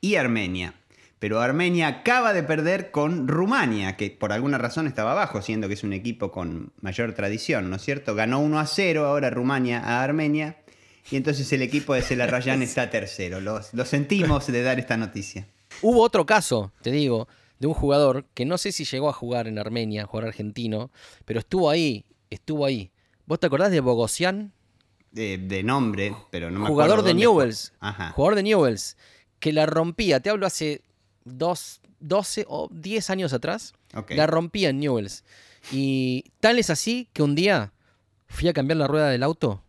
y 0.00 0.16
Armenia. 0.16 0.74
Pero 1.18 1.40
Armenia 1.40 1.86
acaba 1.86 2.32
de 2.32 2.42
perder 2.42 2.90
con 2.90 3.28
Rumania, 3.28 3.96
que 3.96 4.10
por 4.10 4.32
alguna 4.32 4.58
razón 4.58 4.88
estaba 4.88 5.12
abajo, 5.12 5.40
siendo 5.40 5.68
que 5.68 5.74
es 5.74 5.84
un 5.84 5.92
equipo 5.92 6.32
con 6.32 6.72
mayor 6.80 7.12
tradición, 7.12 7.70
¿no 7.70 7.76
es 7.76 7.82
cierto? 7.82 8.14
Ganó 8.16 8.40
1 8.40 8.58
a 8.58 8.66
0 8.66 9.06
ahora 9.06 9.30
Rumania 9.30 9.78
a 9.78 10.02
Armenia, 10.02 10.56
y 11.12 11.16
entonces 11.16 11.52
el 11.52 11.62
equipo 11.62 11.94
de 11.94 12.02
Celarrayán 12.02 12.60
está 12.62 12.90
tercero. 12.90 13.40
Lo, 13.40 13.60
lo 13.72 13.84
sentimos 13.84 14.48
de 14.48 14.62
dar 14.64 14.80
esta 14.80 14.96
noticia. 14.96 15.46
Hubo 15.80 16.00
otro 16.02 16.26
caso, 16.26 16.72
te 16.82 16.90
digo, 16.90 17.28
de 17.62 17.68
un 17.68 17.74
jugador 17.74 18.26
que 18.34 18.44
no 18.44 18.58
sé 18.58 18.72
si 18.72 18.84
llegó 18.84 19.08
a 19.08 19.12
jugar 19.12 19.46
en 19.46 19.56
Armenia, 19.56 20.04
jugador 20.04 20.30
argentino, 20.30 20.90
pero 21.24 21.38
estuvo 21.38 21.70
ahí, 21.70 22.04
estuvo 22.28 22.66
ahí. 22.66 22.90
¿Vos 23.24 23.38
te 23.38 23.46
acordás 23.46 23.70
de 23.70 23.78
Bogosian? 23.78 24.52
De, 25.12 25.38
de 25.38 25.62
nombre, 25.62 26.12
pero 26.32 26.50
no 26.50 26.58
me 26.58 26.66
jugador 26.66 26.98
acuerdo 26.98 27.06
de 27.06 27.14
Newells. 27.14 27.72
Ajá. 27.78 28.10
Jugador 28.10 28.34
de 28.34 28.42
Newells. 28.42 28.96
Que 29.38 29.52
la 29.52 29.66
rompía, 29.66 30.18
te 30.18 30.30
hablo 30.30 30.44
hace 30.44 30.82
dos, 31.24 31.80
12 32.00 32.46
o 32.48 32.68
10 32.72 33.10
años 33.10 33.32
atrás. 33.32 33.74
La 34.08 34.26
rompía 34.26 34.70
en 34.70 34.80
Newells. 34.80 35.22
Y 35.70 36.32
tal 36.40 36.58
es 36.58 36.68
así 36.68 37.10
que 37.12 37.22
un 37.22 37.36
día 37.36 37.72
fui 38.26 38.48
a 38.48 38.52
cambiar 38.52 38.78
la 38.78 38.88
rueda 38.88 39.08
del 39.08 39.22
auto 39.22 39.62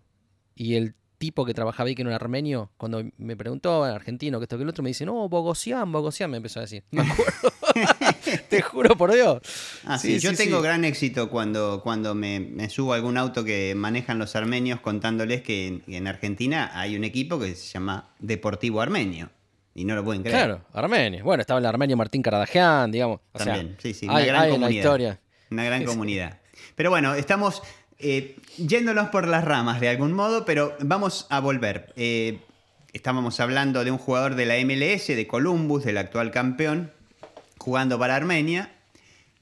y 0.55 0.77
el 0.77 0.95
tipo 1.23 1.45
que 1.45 1.53
trabajaba 1.53 1.87
ahí, 1.87 1.95
que 1.95 2.01
era 2.01 2.09
un 2.09 2.15
armenio, 2.15 2.69
cuando 2.75 3.01
me 3.17 3.37
preguntó, 3.37 3.85
argentino, 3.85 4.39
que 4.39 4.43
esto 4.43 4.57
que 4.57 4.63
el 4.63 4.69
otro, 4.69 4.83
me 4.83 4.89
dice, 4.89 5.05
no, 5.05 5.29
Bogosian, 5.29 5.89
Bogosian, 5.89 6.29
me 6.29 6.35
empezó 6.35 6.59
a 6.59 6.63
decir. 6.63 6.83
Me 6.91 7.01
acuerdo. 7.03 7.53
Te 8.49 8.61
juro 8.61 8.97
por 8.97 9.13
Dios. 9.13 9.39
Ah, 9.85 9.97
sí, 9.97 10.15
Sí, 10.15 10.19
yo 10.19 10.31
sí, 10.31 10.35
tengo 10.35 10.57
sí. 10.57 10.63
gran 10.63 10.83
éxito 10.83 11.29
cuando, 11.29 11.79
cuando 11.81 12.13
me, 12.13 12.41
me 12.41 12.69
subo 12.69 12.91
a 12.91 12.97
algún 12.97 13.17
auto 13.17 13.45
que 13.45 13.73
manejan 13.73 14.19
los 14.19 14.35
armenios 14.35 14.81
contándoles 14.81 15.41
que 15.43 15.67
en, 15.67 15.83
en 15.87 16.07
Argentina 16.07 16.71
hay 16.73 16.97
un 16.97 17.05
equipo 17.05 17.39
que 17.39 17.55
se 17.55 17.71
llama 17.71 18.09
Deportivo 18.19 18.81
Armenio. 18.81 19.29
Y 19.73 19.85
no 19.85 19.95
lo 19.95 20.03
pueden 20.03 20.23
creer. 20.23 20.37
Claro, 20.37 20.61
Armenia. 20.73 21.23
Bueno, 21.23 21.39
estaba 21.39 21.59
el 21.61 21.65
armenio 21.65 21.95
Martín 21.95 22.21
Caradagian, 22.21 22.91
digamos. 22.91 23.21
O 23.31 23.39
sea, 23.39 23.53
También, 23.53 23.77
sí, 23.81 23.93
sí, 23.93 24.07
una 24.07 24.17
hay, 24.17 24.25
gran 24.27 24.41
hay 24.41 24.51
comunidad. 24.51 24.83
historia. 24.83 25.19
Una 25.51 25.63
gran 25.63 25.85
comunidad. 25.85 26.39
Pero 26.75 26.89
bueno, 26.89 27.15
estamos 27.15 27.61
eh, 27.99 28.37
yéndonos 28.57 29.09
por 29.09 29.27
las 29.27 29.43
ramas 29.43 29.79
de 29.79 29.89
algún 29.89 30.13
modo, 30.13 30.45
pero 30.45 30.75
vamos 30.79 31.27
a 31.29 31.39
volver. 31.39 31.93
Eh, 31.95 32.39
estábamos 32.93 33.39
hablando 33.39 33.83
de 33.83 33.91
un 33.91 33.97
jugador 33.97 34.35
de 34.35 34.45
la 34.45 34.55
MLS, 34.65 35.07
de 35.07 35.27
Columbus, 35.27 35.83
del 35.83 35.97
actual 35.97 36.31
campeón, 36.31 36.91
jugando 37.57 37.97
para 37.97 38.15
Armenia. 38.15 38.71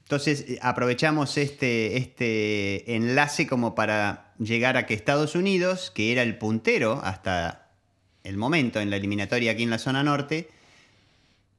Entonces 0.03 0.45
eh, 0.47 0.59
aprovechamos 0.61 1.37
este, 1.37 1.97
este 1.97 2.95
enlace 2.95 3.47
como 3.47 3.75
para 3.75 4.33
llegar 4.39 4.77
a 4.77 4.85
que 4.85 4.93
Estados 4.93 5.35
Unidos, 5.35 5.91
que 5.93 6.11
era 6.11 6.23
el 6.23 6.37
puntero 6.37 7.01
hasta 7.03 7.69
el 8.23 8.37
momento 8.37 8.79
en 8.79 8.89
la 8.89 8.97
eliminatoria 8.97 9.51
aquí 9.51 9.63
en 9.63 9.69
la 9.69 9.79
zona 9.79 10.03
norte, 10.03 10.49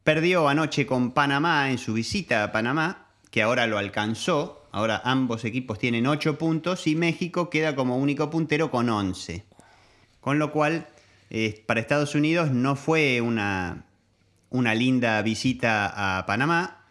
perdió 0.05 0.49
anoche 0.49 0.87
con 0.87 1.13
Panamá 1.13 1.71
en 1.71 1.79
su 1.79 1.95
visita 1.95 2.45
a 2.45 2.53
Panamá, 2.53 3.09
que 3.31 3.43
ahora 3.43 3.67
lo 3.67 3.79
alcanzó. 3.79 4.62
Ahora 4.73 5.03
ambos 5.05 5.45
equipos 5.45 5.79
tienen 5.79 6.07
8 6.07 6.39
puntos 6.39 6.87
y 6.87 6.97
México 6.97 7.51
queda 7.51 7.77
como 7.77 7.99
único 7.99 8.31
puntero 8.31 8.71
con 8.71 8.89
11. 8.89 9.45
Con 10.21 10.39
lo 10.39 10.51
cual, 10.51 10.89
eh, 11.29 11.63
para 11.67 11.81
Estados 11.81 12.15
Unidos 12.15 12.53
no 12.53 12.75
fue 12.75 13.21
una, 13.21 13.85
una 14.49 14.75
linda 14.75 15.21
visita 15.21 16.19
a 16.19 16.25
Panamá. 16.25 16.87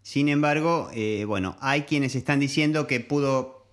Sin 0.00 0.30
embargo, 0.30 0.88
eh, 0.94 1.26
bueno, 1.26 1.58
hay 1.60 1.82
quienes 1.82 2.14
están 2.14 2.40
diciendo 2.40 2.86
que 2.86 3.00
pudo, 3.00 3.66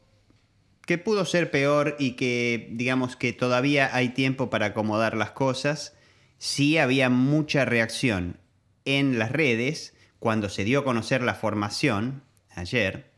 que 0.85 0.97
pudo 0.97 1.23
ser 1.23 1.49
peor 1.49 1.95
y 1.99 2.11
que 2.17 2.67
digamos 2.71 3.15
que 3.15 3.31
todavía 3.31 3.95
hay 3.95 4.09
tiempo 4.09 4.49
para 4.49 4.67
acomodar 4.67 5.15
las 5.15 5.31
cosas. 5.31 5.95
Sí 6.37 6.77
había 6.77 7.09
mucha 7.09 7.63
reacción 7.63 8.41
en 8.83 9.19
las 9.19 9.31
redes 9.31 9.95
cuando 10.19 10.49
se 10.49 10.65
dio 10.65 10.79
a 10.79 10.83
conocer 10.83 11.23
la 11.23 11.35
formación 11.35 12.23
ayer, 12.49 13.12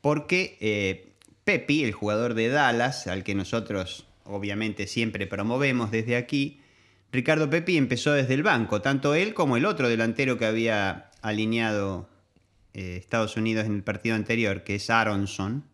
porque 0.00 0.56
eh, 0.60 1.12
Pepi, 1.44 1.84
el 1.84 1.92
jugador 1.92 2.34
de 2.34 2.48
Dallas, 2.48 3.06
al 3.06 3.24
que 3.24 3.34
nosotros 3.34 4.06
obviamente 4.24 4.86
siempre 4.86 5.26
promovemos 5.26 5.90
desde 5.90 6.16
aquí, 6.16 6.60
Ricardo 7.12 7.50
Pepi 7.50 7.76
empezó 7.76 8.12
desde 8.12 8.34
el 8.34 8.42
banco, 8.42 8.82
tanto 8.82 9.14
él 9.14 9.34
como 9.34 9.56
el 9.56 9.64
otro 9.64 9.88
delantero 9.88 10.38
que 10.38 10.46
había 10.46 11.10
alineado 11.22 12.08
eh, 12.72 12.96
Estados 12.96 13.36
Unidos 13.36 13.66
en 13.66 13.74
el 13.74 13.82
partido 13.82 14.14
anterior, 14.14 14.62
que 14.62 14.76
es 14.76 14.90
Aronson. 14.90 15.64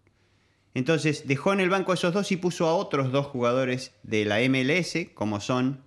Entonces 0.73 1.27
dejó 1.27 1.53
en 1.53 1.61
el 1.61 1.71
banco 1.71 1.93
a 1.93 1.95
esos 1.95 2.15
dos 2.15 2.33
y 2.33 2.37
puso 2.37 2.67
a 2.67 2.75
otros 2.75 3.13
dos 3.13 3.27
jugadores 3.27 3.93
de 4.03 4.25
la 4.25 4.39
MLS, 4.49 5.09
como 5.15 5.41
son 5.41 5.83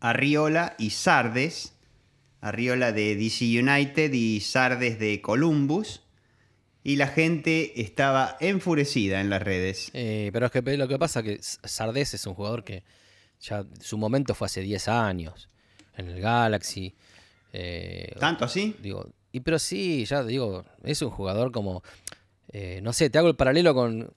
Arriola 0.00 0.74
y 0.78 0.90
Sardes. 0.90 1.74
Arriola 2.40 2.92
de 2.92 3.16
DC 3.16 3.44
United 3.58 4.12
y 4.12 4.40
Sardes 4.40 4.98
de 4.98 5.20
Columbus. 5.20 6.02
Y 6.86 6.94
la 6.94 7.08
gente 7.08 7.80
estaba 7.80 8.36
enfurecida 8.38 9.20
en 9.20 9.28
las 9.28 9.42
redes. 9.42 9.90
Eh, 9.92 10.30
pero 10.32 10.46
es 10.46 10.52
que 10.52 10.62
lo 10.76 10.86
que 10.86 10.96
pasa 11.00 11.18
es 11.18 11.24
que 11.24 11.38
Sardés 11.42 12.14
es 12.14 12.24
un 12.28 12.34
jugador 12.34 12.62
que 12.62 12.84
ya 13.40 13.66
su 13.80 13.98
momento 13.98 14.36
fue 14.36 14.46
hace 14.46 14.60
10 14.60 14.86
años. 14.86 15.48
En 15.96 16.08
el 16.08 16.20
Galaxy. 16.20 16.94
eh, 17.52 18.14
¿Tanto 18.20 18.44
así? 18.44 18.76
Digo, 18.80 19.10
y 19.32 19.40
pero 19.40 19.58
sí, 19.58 20.04
ya 20.04 20.22
digo, 20.22 20.64
es 20.84 21.02
un 21.02 21.10
jugador 21.10 21.50
como, 21.50 21.82
eh, 22.52 22.78
no 22.84 22.92
sé, 22.92 23.10
te 23.10 23.18
hago 23.18 23.26
el 23.26 23.34
paralelo 23.34 23.74
con, 23.74 24.12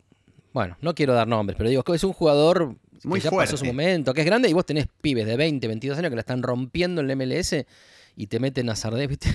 bueno, 0.53 0.77
no 0.79 0.93
quiero 0.93 1.15
dar 1.15 1.27
nombres, 1.27 1.57
pero 1.57 1.71
digo, 1.71 1.83
es 1.91 2.03
un 2.03 2.13
jugador 2.13 2.75
Muy 3.03 3.19
que 3.19 3.23
ya 3.23 3.31
pasó 3.31 3.57
su 3.57 3.65
fuerte. 3.65 3.73
momento, 3.73 4.13
que 4.13 4.21
es 4.21 4.27
grande 4.27 4.47
y 4.47 4.53
vos 4.53 4.67
tenés 4.67 4.85
pibes 5.01 5.25
de 5.25 5.38
20, 5.38 5.67
22 5.67 5.97
años 5.97 6.11
que 6.11 6.17
la 6.17 6.21
están 6.21 6.43
rompiendo 6.43 7.01
en 7.01 7.07
la 7.07 7.15
MLS 7.15 7.65
y 8.15 8.27
te 8.27 8.39
meten 8.39 8.69
a 8.69 8.75
Sardés, 8.75 9.07
¿viste? 9.07 9.27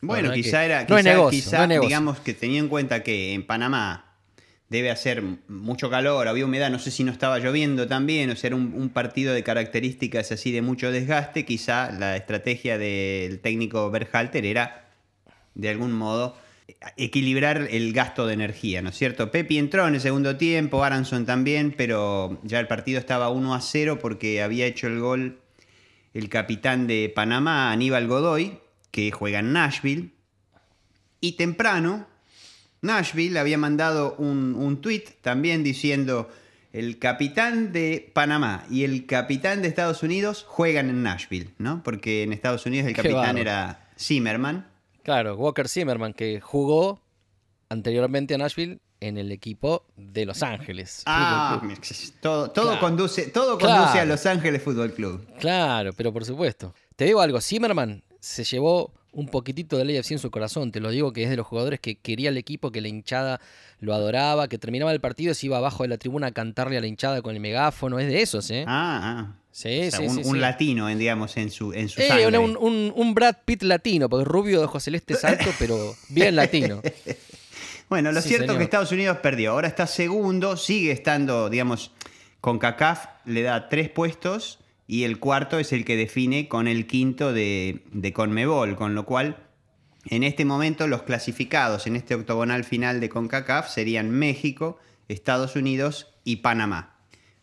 Bueno, 0.00 0.32
quizá 0.32 0.64
era. 0.64 0.80
no 0.82 0.86
quizá, 0.86 0.98
es 0.98 1.04
negocio, 1.04 1.38
quizá, 1.38 1.66
no 1.66 1.80
digamos 1.80 2.20
que 2.20 2.34
tenía 2.34 2.60
en 2.60 2.68
cuenta 2.68 3.02
que 3.02 3.34
en 3.34 3.44
Panamá 3.46 4.16
debe 4.68 4.90
hacer 4.90 5.22
mucho 5.48 5.90
calor, 5.90 6.28
había 6.28 6.46
humedad, 6.46 6.70
no 6.70 6.78
sé 6.78 6.90
si 6.90 7.04
no 7.04 7.12
estaba 7.12 7.38
lloviendo 7.38 7.86
también, 7.86 8.30
o 8.30 8.36
sea, 8.36 8.48
era 8.48 8.56
un, 8.56 8.72
un 8.74 8.88
partido 8.88 9.34
de 9.34 9.42
características 9.42 10.32
así 10.32 10.50
de 10.50 10.62
mucho 10.62 10.90
desgaste. 10.90 11.44
Quizá 11.44 11.90
la 11.92 12.16
estrategia 12.16 12.78
del 12.78 13.40
técnico 13.40 13.90
Berhalter 13.90 14.46
era, 14.46 14.88
de 15.54 15.68
algún 15.68 15.92
modo, 15.92 16.36
equilibrar 16.96 17.68
el 17.70 17.92
gasto 17.92 18.26
de 18.26 18.34
energía, 18.34 18.82
¿no 18.82 18.90
es 18.90 18.96
cierto? 18.96 19.30
Pepi 19.30 19.58
entró 19.58 19.86
en 19.86 19.94
el 19.94 20.00
segundo 20.00 20.36
tiempo, 20.36 20.82
Aronson 20.84 21.26
también, 21.26 21.74
pero 21.76 22.40
ya 22.42 22.60
el 22.60 22.66
partido 22.66 22.98
estaba 22.98 23.28
1 23.30 23.54
a 23.54 23.60
0 23.60 23.98
porque 24.00 24.42
había 24.42 24.66
hecho 24.66 24.86
el 24.86 25.00
gol 25.00 25.38
el 26.14 26.28
capitán 26.28 26.86
de 26.86 27.10
Panamá, 27.14 27.72
Aníbal 27.72 28.06
Godoy, 28.06 28.58
que 28.92 29.10
juega 29.10 29.40
en 29.40 29.52
Nashville. 29.52 30.10
Y 31.20 31.32
temprano, 31.32 32.06
Nashville 32.82 33.38
había 33.38 33.58
mandado 33.58 34.14
un, 34.18 34.54
un 34.54 34.80
tweet 34.80 35.04
también 35.22 35.64
diciendo, 35.64 36.28
el 36.72 36.98
capitán 36.98 37.72
de 37.72 38.10
Panamá 38.12 38.64
y 38.70 38.84
el 38.84 39.06
capitán 39.06 39.62
de 39.62 39.68
Estados 39.68 40.02
Unidos 40.02 40.44
juegan 40.48 40.88
en 40.88 41.02
Nashville, 41.02 41.50
¿no? 41.58 41.82
Porque 41.82 42.22
en 42.22 42.32
Estados 42.32 42.64
Unidos 42.66 42.86
el 42.86 42.94
capitán 42.94 43.38
era 43.38 43.88
Zimmerman. 43.98 44.68
Claro, 45.02 45.34
Walker 45.36 45.68
Zimmerman, 45.68 46.12
que 46.14 46.40
jugó 46.40 47.00
anteriormente 47.68 48.34
a 48.34 48.38
Nashville 48.38 48.78
en 49.00 49.18
el 49.18 49.32
equipo 49.32 49.84
de 49.96 50.26
Los 50.26 50.42
Ángeles. 50.42 51.02
Ah, 51.06 51.60
todo, 52.20 52.50
todo 52.52 52.66
Claro. 52.66 52.80
conduce, 52.80 53.26
todo 53.28 53.58
Claro. 53.58 53.78
conduce 53.82 53.98
a 54.00 54.04
Los 54.04 54.26
Ángeles 54.26 54.62
Fútbol 54.62 54.92
Club. 54.92 55.26
Claro, 55.40 55.92
pero 55.92 56.12
por 56.12 56.24
supuesto. 56.24 56.74
Te 56.94 57.06
digo 57.06 57.20
algo, 57.20 57.40
Zimmerman 57.40 58.02
se 58.22 58.44
llevó 58.44 58.92
un 59.10 59.26
poquitito 59.26 59.76
del 59.76 59.98
AFC 59.98 60.12
en 60.12 60.18
su 60.20 60.30
corazón. 60.30 60.70
Te 60.70 60.78
lo 60.80 60.90
digo 60.90 61.12
que 61.12 61.24
es 61.24 61.28
de 61.30 61.36
los 61.36 61.46
jugadores 61.46 61.80
que 61.80 61.96
quería 61.96 62.28
el 62.30 62.36
equipo, 62.38 62.70
que 62.70 62.80
la 62.80 62.86
hinchada 62.88 63.40
lo 63.80 63.92
adoraba, 63.94 64.46
que 64.48 64.58
terminaba 64.58 64.92
el 64.92 65.00
partido 65.00 65.32
y 65.32 65.34
se 65.34 65.46
iba 65.46 65.58
abajo 65.58 65.82
de 65.82 65.88
la 65.88 65.98
tribuna 65.98 66.28
a 66.28 66.30
cantarle 66.30 66.78
a 66.78 66.80
la 66.80 66.86
hinchada 66.86 67.20
con 67.20 67.34
el 67.34 67.40
megáfono. 67.40 67.98
Es 67.98 68.06
de 68.06 68.22
esos, 68.22 68.48
¿eh? 68.52 68.64
Ah, 68.66 69.00
ah. 69.02 69.34
sí, 69.50 69.88
O 69.88 69.90
sea, 69.90 69.98
sí, 69.98 70.06
un, 70.06 70.14
sí, 70.14 70.22
un 70.24 70.34
sí. 70.36 70.40
latino, 70.40 70.88
en, 70.88 70.98
digamos, 71.00 71.36
en 71.36 71.50
su, 71.50 71.72
en 71.74 71.88
su 71.88 72.00
Eh, 72.00 72.08
sangre. 72.08 72.38
un, 72.38 72.56
un- 72.56 72.92
un 72.94 73.14
Brad 73.14 73.36
Pitt 73.44 73.64
latino, 73.64 74.08
porque 74.08 74.24
rubio 74.24 74.60
de 74.60 74.64
ojos 74.66 74.82
celestes 74.84 75.24
alto, 75.24 75.50
pero 75.58 75.94
bien 76.08 76.36
latino. 76.36 76.80
Bueno, 77.90 78.12
lo 78.12 78.22
cierto 78.22 78.52
es 78.52 78.58
que 78.58 78.64
Estados 78.64 78.92
Unidos 78.92 79.18
perdió. 79.18 79.50
Ahora 79.50 79.68
está 79.68 79.86
segundo, 79.86 80.56
sigue 80.56 80.92
estando, 80.92 81.50
digamos, 81.50 81.90
con 82.40 82.58
CACAF 82.58 83.04
le 83.26 83.42
da 83.42 83.68
tres 83.68 83.90
puestos 83.90 84.58
y 84.86 85.04
el 85.04 85.18
cuarto 85.18 85.58
es 85.58 85.72
el 85.72 85.84
que 85.84 85.96
define 85.96 86.48
con 86.48 86.68
el 86.68 86.86
quinto 86.86 87.32
de, 87.32 87.84
de 87.92 88.12
Conmebol, 88.12 88.76
con 88.76 88.94
lo 88.94 89.04
cual 89.04 89.36
en 90.06 90.22
este 90.24 90.44
momento 90.44 90.86
los 90.88 91.02
clasificados 91.02 91.86
en 91.86 91.96
este 91.96 92.14
octogonal 92.14 92.64
final 92.64 93.00
de 93.00 93.08
CONCACAF 93.08 93.70
serían 93.70 94.10
México, 94.10 94.78
Estados 95.08 95.56
Unidos 95.56 96.08
y 96.24 96.36
Panamá. 96.36 96.98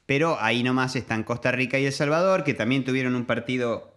Pero 0.05 0.37
ahí 0.41 0.63
nomás 0.63 0.95
están 0.95 1.23
Costa 1.23 1.51
Rica 1.51 1.79
y 1.79 1.85
El 1.85 1.93
Salvador, 1.93 2.43
que 2.43 2.53
también 2.53 2.83
tuvieron 2.83 3.15
un 3.15 3.25
partido 3.25 3.93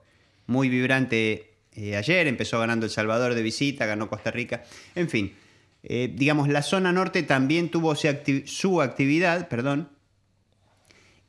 muy 0.46 0.68
vibrante 0.68 1.54
eh, 1.74 1.96
ayer. 1.96 2.26
Empezó 2.26 2.60
ganando 2.60 2.86
El 2.86 2.92
Salvador 2.92 3.34
de 3.34 3.42
visita, 3.42 3.86
ganó 3.86 4.08
Costa 4.08 4.30
Rica. 4.30 4.62
En 4.94 5.08
fin, 5.08 5.34
eh, 5.82 6.12
digamos, 6.14 6.48
la 6.48 6.62
zona 6.62 6.92
norte 6.92 7.22
también 7.22 7.70
tuvo 7.70 7.94
su 7.96 8.08
acti- 8.08 8.46
su 8.46 8.82
actividad, 8.82 9.48
perdón. 9.48 9.88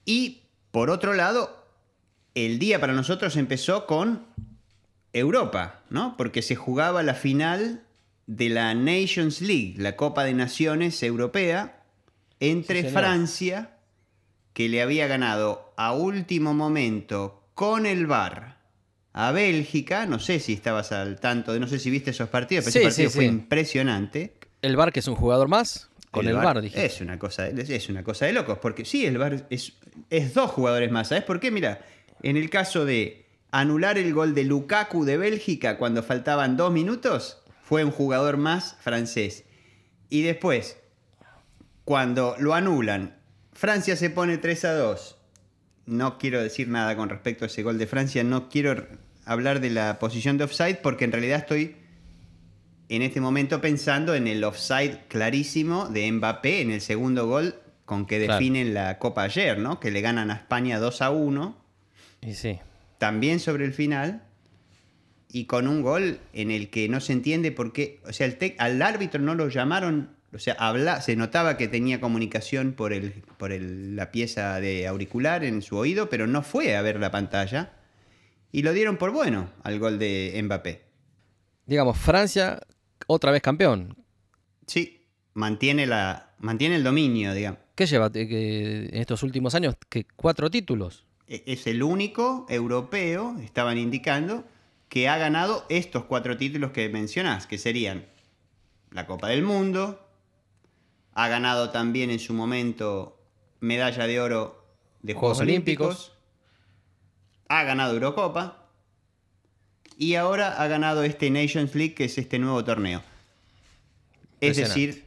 Y 0.05 0.43
por 0.71 0.89
otro 0.89 1.13
lado, 1.13 1.62
el 2.35 2.59
día 2.59 2.79
para 2.79 2.93
nosotros 2.93 3.35
empezó 3.37 3.85
con 3.85 4.25
Europa, 5.13 5.81
¿no? 5.89 6.15
Porque 6.17 6.41
se 6.41 6.55
jugaba 6.55 7.03
la 7.03 7.13
final 7.13 7.83
de 8.25 8.49
la 8.49 8.73
Nations 8.73 9.41
League, 9.41 9.75
la 9.77 9.95
Copa 9.95 10.23
de 10.23 10.33
Naciones 10.33 11.01
Europea, 11.03 11.83
entre 12.39 12.83
Sí. 12.83 12.89
Francia, 12.89 13.71
que 14.53 14.69
le 14.69 14.81
había 14.81 15.07
ganado 15.07 15.73
a 15.77 15.93
último 15.93 16.53
momento 16.53 17.43
con 17.53 17.85
el 17.85 18.07
VAR 18.07 18.57
a 19.13 19.31
Bélgica, 19.31 20.07
no 20.07 20.17
sé 20.19 20.39
si 20.39 20.53
estabas 20.53 20.91
al 20.91 21.19
tanto, 21.19 21.53
de- 21.53 21.59
no 21.59 21.67
sé 21.67 21.77
si 21.77 21.91
viste 21.91 22.09
esos 22.11 22.29
partidos, 22.29 22.65
pero 22.65 22.71
Sí, 22.73 22.79
ese 22.79 22.87
partido 22.87 23.09
sí, 23.11 23.15
fue 23.15 23.25
impresionante. 23.25 24.33
El 24.63 24.75
Bar, 24.75 24.91
que 24.91 25.01
es 25.01 25.07
un 25.07 25.15
jugador 25.15 25.47
más, 25.49 25.89
con 26.09 26.27
el, 26.27 26.33
VAR 26.33 26.45
Bar, 26.45 26.61
dije. 26.61 26.83
Es 26.85 26.99
una 27.01 27.19
cosa, 27.19 27.47
es 27.47 27.89
una 27.89 28.03
cosa 28.03 28.25
de 28.25 28.33
locos, 28.33 28.57
porque 28.59 28.85
sí, 28.85 29.05
el 29.05 29.17
VAR 29.19 29.45
es, 29.51 29.73
es 30.09 30.33
dos 30.33 30.49
jugadores 30.51 30.91
más. 30.91 31.09
¿Sabes 31.09 31.23
por 31.25 31.39
qué? 31.39 31.51
Mira, 31.51 31.79
en 32.23 32.37
el 32.37 32.49
caso 32.49 32.85
de 32.85 33.25
anular 33.51 33.97
el 33.97 34.13
gol 34.13 34.33
de 34.33 34.43
Lukaku 34.45 35.05
de 35.05 35.17
Bélgica 35.17 35.77
cuando 35.77 36.01
faltaban 36.03 36.57
dos 36.57 36.71
minutos, 36.71 37.39
fue 37.63 37.83
un 37.85 37.91
jugador 37.91 38.37
más 38.37 38.75
francés. 38.81 39.43
Y 40.09 40.23
después, 40.23 40.77
cuando 41.85 42.35
lo 42.39 42.53
anulan, 42.53 43.17
Francia 43.53 43.95
se 43.95 44.09
pone 44.09 44.37
3 44.37 44.65
a 44.65 44.73
2. 44.73 45.17
No 45.85 46.17
quiero 46.17 46.41
decir 46.41 46.67
nada 46.69 46.95
con 46.95 47.09
respecto 47.09 47.43
a 47.45 47.47
ese 47.47 47.63
gol 47.63 47.77
de 47.77 47.87
Francia, 47.87 48.23
no 48.23 48.49
quiero 48.49 48.87
hablar 49.25 49.59
de 49.59 49.69
la 49.69 49.99
posición 49.99 50.37
de 50.37 50.45
offside 50.45 50.77
porque 50.81 51.05
en 51.05 51.11
realidad 51.11 51.39
estoy 51.39 51.75
en 52.89 53.01
este 53.01 53.21
momento 53.21 53.61
pensando 53.61 54.15
en 54.15 54.27
el 54.27 54.43
offside 54.43 54.99
clarísimo 55.07 55.87
de 55.87 56.11
Mbappé 56.11 56.61
en 56.61 56.71
el 56.71 56.81
segundo 56.81 57.27
gol 57.27 57.55
con 57.85 58.05
que 58.05 58.17
Claro. 58.23 58.33
definen 58.39 58.73
la 58.73 58.97
Copa 58.99 59.23
ayer, 59.23 59.57
¿no? 59.59 59.79
Que 59.79 59.91
le 59.91 60.01
ganan 60.01 60.31
a 60.31 60.35
España 60.35 60.79
2 60.79 61.01
a 61.01 61.09
1, 61.09 61.62
Y 62.25 62.33
sí. 62.33 62.59
también 62.97 63.39
sobre 63.39 63.65
el 63.65 63.73
final, 63.73 64.23
y 65.31 65.45
con 65.45 65.67
un 65.67 65.81
gol 65.81 66.19
en 66.33 66.51
el 66.51 66.69
que 66.69 66.87
no 66.89 66.99
se 66.99 67.13
entiende 67.13 67.51
por 67.51 67.73
qué, 67.73 67.99
o 68.07 68.13
sea, 68.13 68.25
el 68.27 68.37
tec- 68.37 68.55
al 68.59 68.81
árbitro 68.81 69.19
no 69.21 69.35
lo 69.35 69.49
llamaron, 69.49 70.15
o 70.31 70.39
sea, 70.39 70.53
habla, 70.59 71.01
se 71.01 71.15
notaba 71.15 71.57
que 71.57 71.67
tenía 71.67 71.99
comunicación 71.99 72.73
por, 72.73 72.93
el, 72.93 73.11
por 73.37 73.51
el- 73.51 73.95
la 73.95 74.11
pieza 74.11 74.59
de 74.59 74.87
auricular 74.87 75.43
en 75.43 75.61
su 75.61 75.75
oído, 75.77 76.09
pero 76.09 76.27
no 76.27 76.43
fue 76.43 76.75
a 76.75 76.81
ver 76.81 76.99
la 76.99 77.11
pantalla, 77.11 77.73
y 78.51 78.61
lo 78.61 78.73
dieron 78.73 78.97
por 78.97 79.11
bueno 79.11 79.49
al 79.63 79.79
gol 79.79 79.97
de 79.99 80.39
Mbappé. 80.43 80.83
Digamos, 81.65 81.97
Francia, 81.97 82.59
otra 83.07 83.31
vez 83.31 83.41
campeón. 83.41 83.95
Sí, 84.67 85.07
mantiene, 85.33 85.87
la, 85.87 86.33
mantiene 86.39 86.75
el 86.75 86.83
dominio, 86.83 87.33
digamos. 87.33 87.59
¿Qué 87.75 87.87
lleva 87.87 88.11
eh, 88.13 88.27
que 88.27 88.85
en 88.91 88.97
estos 88.97 89.23
últimos 89.23 89.55
años? 89.55 89.75
que 89.89 90.05
¿Cuatro 90.15 90.51
títulos? 90.51 91.05
E- 91.27 91.43
Es 91.45 91.67
el 91.67 91.83
único 91.83 92.45
europeo, 92.49 93.37
estaban 93.43 93.77
indicando, 93.77 94.43
que 94.89 95.09
ha 95.09 95.17
ganado 95.17 95.65
estos 95.69 96.03
cuatro 96.05 96.37
títulos 96.37 96.71
que 96.71 96.87
mencionás, 96.89 97.47
que 97.47 97.57
serían 97.57 98.05
la 98.91 99.07
Copa 99.07 99.29
del 99.29 99.41
Mundo, 99.43 99.99
ha 101.13 101.27
ganado 101.27 101.69
también 101.71 102.09
en 102.11 102.19
su 102.19 102.33
momento 102.33 103.19
medalla 103.59 104.05
de 104.07 104.19
oro 104.19 104.63
de 105.01 105.13
Juegos, 105.13 105.37
Juegos 105.37 105.39
Olímpicos, 105.41 105.85
Olímpicos. 105.87 106.17
ha 107.47 107.63
ganado 107.63 107.93
Eurocopa 107.93 108.67
y 109.97 110.15
ahora 110.15 110.61
ha 110.61 110.67
ganado 110.67 111.03
este 111.03 111.29
Nations 111.29 111.73
League, 111.75 111.93
que 111.95 112.05
es 112.05 112.17
este 112.17 112.39
nuevo 112.39 112.63
torneo. 112.63 113.01
Es 114.41 114.57
decir, 114.57 115.02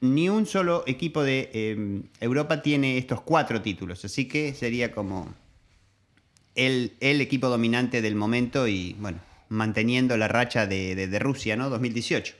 ni 0.00 0.28
un 0.28 0.46
solo 0.46 0.84
equipo 0.86 1.22
de 1.22 1.50
eh, 1.52 2.02
Europa 2.20 2.62
tiene 2.62 2.98
estos 2.98 3.20
cuatro 3.22 3.60
títulos, 3.62 4.04
así 4.04 4.26
que 4.28 4.54
sería 4.54 4.92
como 4.92 5.34
el, 6.54 6.92
el 7.00 7.20
equipo 7.20 7.48
dominante 7.48 8.00
del 8.02 8.14
momento 8.14 8.66
y, 8.68 8.94
bueno, 8.98 9.20
manteniendo 9.48 10.16
la 10.16 10.28
racha 10.28 10.66
de, 10.66 10.94
de- 10.94 11.06
de 11.08 11.18
Rusia, 11.18 11.56
¿no? 11.56 11.70
2018. 11.70 12.34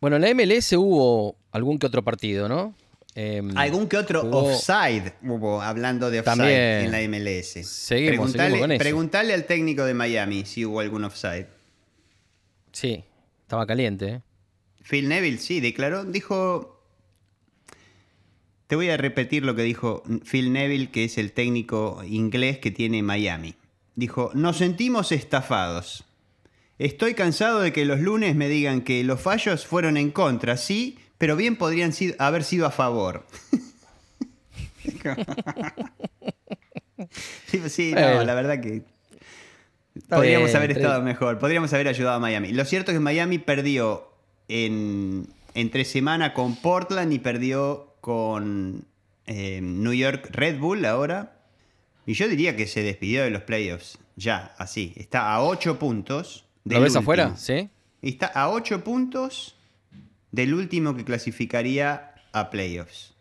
Bueno, 0.00 0.16
en 0.16 0.22
la 0.22 0.34
MLS 0.34 0.72
hubo 0.74 1.36
algún 1.50 1.78
que 1.78 1.86
otro 1.86 2.02
partido, 2.04 2.48
¿no? 2.48 2.74
Em, 3.14 3.56
Algún 3.58 3.88
que 3.88 3.96
otro 3.96 4.20
offside 4.30 5.14
hubo, 5.24 5.60
hablando 5.60 6.08
de 6.10 6.20
offside 6.20 6.36
También. 6.36 6.60
en 6.60 6.90
la 6.92 7.00
MLS. 7.18 7.66
Seguimos, 7.66 8.10
preguntale, 8.10 8.44
seguimos 8.50 8.60
con 8.60 8.72
eso. 8.72 8.78
preguntale 8.78 9.34
al 9.34 9.44
técnico 9.44 9.84
de 9.84 9.94
Miami 9.94 10.44
si 10.44 10.64
hubo 10.64 10.78
algún 10.80 11.02
offside. 11.04 11.46
Sí, 12.70 13.02
estaba 13.42 13.66
caliente, 13.66 14.06
¿eh? 14.08 14.20
Phil 14.88 15.08
Neville, 15.08 15.38
sí, 15.38 15.60
declaró, 15.60 16.04
dijo... 16.04 16.77
Te 18.68 18.76
voy 18.76 18.90
a 18.90 18.96
repetir 18.96 19.44
lo 19.44 19.56
que 19.56 19.62
dijo 19.62 20.02
Phil 20.30 20.52
Neville, 20.52 20.90
que 20.90 21.04
es 21.04 21.18
el 21.18 21.32
técnico 21.32 22.02
inglés 22.06 22.58
que 22.58 22.70
tiene 22.70 23.02
Miami. 23.02 23.54
Dijo, 23.96 24.30
nos 24.34 24.58
sentimos 24.58 25.10
estafados. 25.10 26.04
Estoy 26.78 27.14
cansado 27.14 27.60
de 27.60 27.72
que 27.72 27.84
los 27.84 27.98
lunes 28.00 28.36
me 28.36 28.48
digan 28.48 28.82
que 28.82 29.02
los 29.02 29.20
fallos 29.20 29.66
fueron 29.66 29.96
en 29.96 30.10
contra, 30.12 30.56
sí, 30.56 30.98
pero 31.18 31.34
bien 31.34 31.56
podrían 31.56 31.92
si- 31.92 32.14
haber 32.20 32.44
sido 32.44 32.66
a 32.66 32.70
favor. 32.70 33.26
sí, 37.46 37.60
sí, 37.68 37.92
no, 37.94 38.22
la 38.24 38.34
verdad 38.34 38.60
que 38.60 38.82
Podríamos 40.08 40.46
bien, 40.48 40.56
haber 40.56 40.70
estado 40.70 41.02
mejor, 41.02 41.38
podríamos 41.38 41.72
haber 41.72 41.88
ayudado 41.88 42.16
a 42.16 42.20
Miami. 42.20 42.52
Lo 42.52 42.64
cierto 42.64 42.92
es 42.92 42.96
que 42.96 43.00
Miami 43.00 43.38
perdió 43.38 44.08
en, 44.46 45.26
entre 45.54 45.84
semana 45.84 46.34
con 46.34 46.54
Portland 46.54 47.12
y 47.12 47.18
perdió 47.18 47.87
con 48.08 48.86
eh, 49.26 49.60
New 49.60 49.92
York 49.92 50.30
Red 50.32 50.58
Bull 50.58 50.86
ahora. 50.86 51.36
Y 52.06 52.14
yo 52.14 52.26
diría 52.26 52.56
que 52.56 52.66
se 52.66 52.82
despidió 52.82 53.22
de 53.22 53.28
los 53.28 53.42
playoffs. 53.42 53.98
Ya, 54.16 54.54
así. 54.56 54.94
Está 54.96 55.30
a 55.34 55.42
8 55.42 55.78
puntos. 55.78 56.46
¿Lo 56.64 56.70
del 56.76 56.84
ves 56.84 56.92
último. 56.92 57.02
afuera? 57.02 57.36
Sí. 57.36 57.68
Está 58.00 58.28
a 58.28 58.48
8 58.48 58.82
puntos 58.82 59.56
del 60.32 60.54
último 60.54 60.96
que 60.96 61.04
clasificaría 61.04 62.14
a 62.32 62.48
playoffs. 62.48 63.12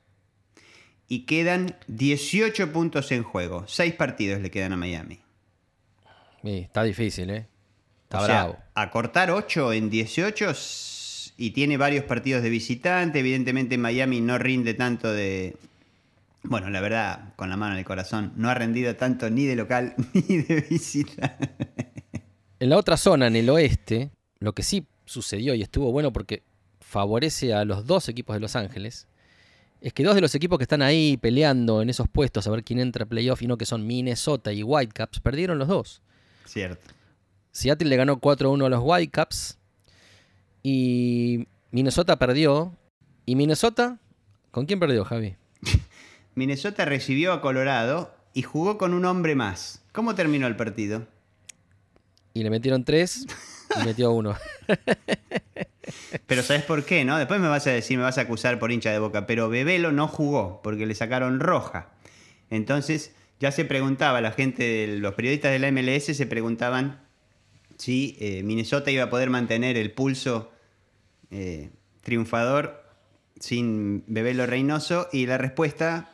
Y 1.09 1.25
quedan 1.25 1.75
18 1.87 2.71
puntos 2.71 3.11
en 3.11 3.23
juego. 3.23 3.65
6 3.67 3.93
partidos 3.95 4.39
le 4.41 4.49
quedan 4.51 4.71
a 4.71 4.77
Miami. 4.77 5.19
Sí, 6.43 6.59
está 6.59 6.83
difícil, 6.83 7.29
¿eh? 7.29 7.45
Está 8.03 8.21
O 8.21 8.25
sea, 8.25 8.43
bravo. 8.45 8.57
acortar 8.73 9.31
8 9.31 9.73
en 9.73 9.89
18 9.89 10.51
s- 10.51 10.96
y 11.37 11.51
tiene 11.51 11.77
varios 11.77 12.03
partidos 12.05 12.41
de 12.41 12.49
visitante. 12.49 13.19
Evidentemente 13.19 13.77
Miami 13.77 14.21
no 14.21 14.37
rinde 14.37 14.73
tanto 14.73 15.11
de... 15.11 15.55
Bueno, 16.43 16.69
la 16.69 16.81
verdad, 16.81 17.33
con 17.35 17.49
la 17.49 17.57
mano 17.57 17.73
en 17.73 17.79
el 17.79 17.85
corazón, 17.85 18.33
no 18.35 18.49
ha 18.49 18.53
rendido 18.53 18.95
tanto 18.95 19.29
ni 19.29 19.45
de 19.45 19.55
local 19.55 19.95
ni 20.13 20.37
de 20.37 20.61
visita. 20.61 21.37
En 22.59 22.69
la 22.69 22.77
otra 22.77 22.97
zona, 22.97 23.27
en 23.27 23.35
el 23.35 23.49
oeste, 23.49 24.09
lo 24.39 24.53
que 24.53 24.63
sí 24.63 24.87
sucedió 25.05 25.53
y 25.53 25.61
estuvo 25.61 25.91
bueno 25.91 26.11
porque 26.11 26.43
favorece 26.79 27.53
a 27.53 27.65
los 27.65 27.85
dos 27.85 28.09
equipos 28.09 28.35
de 28.35 28.39
Los 28.39 28.55
Ángeles, 28.55 29.07
es 29.81 29.93
que 29.93 30.03
dos 30.03 30.15
de 30.15 30.21
los 30.21 30.33
equipos 30.33 30.57
que 30.57 30.63
están 30.63 30.81
ahí 30.81 31.17
peleando 31.17 31.81
en 31.81 31.89
esos 31.89 32.07
puestos 32.07 32.47
a 32.47 32.51
ver 32.51 32.63
quién 32.63 32.79
entra 32.79 33.03
a 33.03 33.07
playoff 33.07 33.41
y 33.41 33.47
no 33.47 33.57
que 33.57 33.65
son 33.65 33.85
Minnesota 33.85 34.51
y 34.53 34.63
Whitecaps, 34.63 35.19
perdieron 35.19 35.59
los 35.59 35.67
dos. 35.67 36.01
Cierto. 36.45 36.93
Seattle 37.51 37.89
le 37.89 37.95
ganó 37.95 38.19
4-1 38.19 38.65
a 38.65 38.69
los 38.69 38.81
Whitecaps 38.83 39.57
y 40.69 41.47
Minnesota 41.71 42.19
perdió. 42.19 42.75
¿Y 43.25 43.37
Minnesota? 43.37 43.99
¿Con 44.51 44.65
quién 44.65 44.81
perdió, 44.81 45.05
Javi? 45.05 45.37
Minnesota 46.35 46.83
recibió 46.83 47.31
a 47.31 47.39
Colorado 47.39 48.13
y 48.33 48.41
jugó 48.41 48.77
con 48.77 48.93
un 48.93 49.05
hombre 49.05 49.33
más. 49.33 49.81
¿Cómo 49.93 50.13
terminó 50.13 50.45
el 50.45 50.57
partido? 50.57 51.07
Y 52.33 52.43
le 52.43 52.49
metieron 52.49 52.83
tres 52.83 53.25
y 53.79 53.85
metió 53.85 54.11
uno. 54.11 54.35
Pero 56.27 56.43
¿sabes 56.43 56.63
por 56.63 56.83
qué, 56.83 57.05
no? 57.05 57.17
Después 57.17 57.39
me 57.39 57.47
vas 57.47 57.65
a 57.67 57.71
decir, 57.71 57.97
me 57.97 58.03
vas 58.03 58.17
a 58.17 58.21
acusar 58.21 58.59
por 58.59 58.73
hincha 58.73 58.91
de 58.91 58.99
boca, 58.99 59.25
pero 59.25 59.47
Bebelo 59.47 59.93
no 59.93 60.09
jugó 60.09 60.59
porque 60.61 60.85
le 60.85 60.95
sacaron 60.95 61.39
roja. 61.39 61.91
Entonces 62.49 63.13
ya 63.39 63.53
se 63.53 63.63
preguntaba, 63.63 64.19
la 64.19 64.31
gente, 64.31 64.97
los 64.97 65.13
periodistas 65.13 65.53
de 65.53 65.59
la 65.59 65.71
MLS 65.71 66.03
se 66.03 66.25
preguntaban 66.25 66.99
si 67.77 68.17
eh, 68.19 68.43
Minnesota 68.43 68.91
iba 68.91 69.05
a 69.05 69.09
poder 69.09 69.29
mantener 69.29 69.77
el 69.77 69.91
pulso 69.91 70.51
eh, 71.31 71.71
triunfador 72.01 72.83
sin 73.39 74.03
Bebelo 74.07 74.45
Reynoso 74.45 75.07
y 75.11 75.25
la 75.25 75.37
respuesta, 75.37 76.09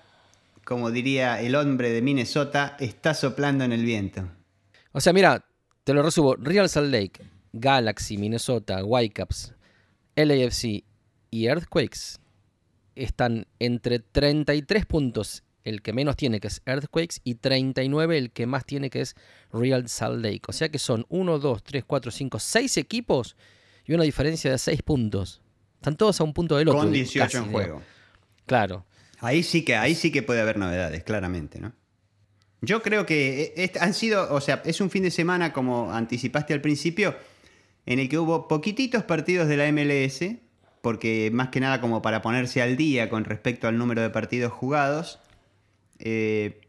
como 0.65 0.91
diría 0.91 1.41
el 1.41 1.56
hombre 1.56 1.91
de 1.91 2.02
Minnesota, 2.02 2.76
está 2.80 3.13
soplando 3.13 3.63
en 3.63 3.71
el 3.71 3.84
viento. 3.84 4.28
O 4.91 5.02
sea, 5.02 5.13
mira, 5.13 5.45
te 5.84 5.93
lo 5.93 6.04
resumo. 6.04 6.36
Real 6.36 6.69
Salt 6.69 6.91
Lake, 6.91 7.21
Galaxy, 7.54 8.17
Minnesota, 8.17 8.84
Whitecaps, 8.84 9.54
LAFC 10.15 10.84
y 11.32 11.47
Earthquakes 11.47 12.19
están 12.95 13.47
entre 13.60 13.99
33 13.99 14.86
puntos 14.86 15.43
el 15.63 15.82
que 15.82 15.93
menos 15.93 16.17
tiene, 16.17 16.39
que 16.39 16.47
es 16.47 16.62
Earthquakes, 16.65 17.21
y 17.23 17.36
39 17.36 18.17
el 18.17 18.32
que 18.32 18.45
más 18.45 18.65
tiene, 18.65 18.89
que 18.89 19.02
es 19.02 19.15
Real 19.52 19.88
Salt 19.88 20.23
Lake. 20.23 20.41
O 20.47 20.52
sea 20.52 20.69
que 20.69 20.80
son 20.80 21.06
1, 21.10 21.39
2, 21.39 21.63
3, 21.63 21.84
4, 21.86 22.12
5, 22.12 22.39
6 22.39 22.78
equipos 22.78 23.36
y 23.85 23.93
una 23.93 24.03
diferencia 24.03 24.51
de 24.51 24.57
6 24.57 24.81
puntos. 24.83 25.41
Están 25.75 25.97
todos 25.97 26.19
a 26.21 26.23
un 26.23 26.33
punto 26.33 26.57
del 26.57 26.69
otro. 26.69 26.81
Con 26.81 26.91
18 26.91 27.37
en 27.37 27.51
juego. 27.51 27.81
Claro. 28.45 28.85
Ahí 29.19 29.43
sí, 29.43 29.63
que, 29.63 29.75
ahí 29.75 29.95
sí 29.95 30.11
que 30.11 30.23
puede 30.23 30.41
haber 30.41 30.57
novedades, 30.57 31.03
claramente, 31.03 31.59
¿no? 31.59 31.73
Yo 32.61 32.81
creo 32.81 33.05
que 33.05 33.53
eh, 33.57 33.71
han 33.81 33.93
sido, 33.93 34.33
o 34.33 34.39
sea, 34.39 34.61
es 34.65 34.79
un 34.79 34.89
fin 34.89 35.03
de 35.03 35.11
semana, 35.11 35.51
como 35.51 35.91
anticipaste 35.91 36.53
al 36.53 36.61
principio, 36.61 37.15
en 37.85 37.99
el 37.99 38.07
que 38.07 38.17
hubo 38.17 38.47
poquititos 38.47 39.03
partidos 39.03 39.49
de 39.49 39.57
la 39.57 39.69
MLS, 39.71 40.37
porque 40.81 41.29
más 41.33 41.49
que 41.49 41.59
nada 41.59 41.81
como 41.81 42.01
para 42.01 42.21
ponerse 42.21 42.61
al 42.61 42.77
día 42.77 43.09
con 43.09 43.25
respecto 43.25 43.67
al 43.67 43.77
número 43.77 44.01
de 44.01 44.09
partidos 44.09 44.53
jugados. 44.53 45.19
Eh, 45.99 46.61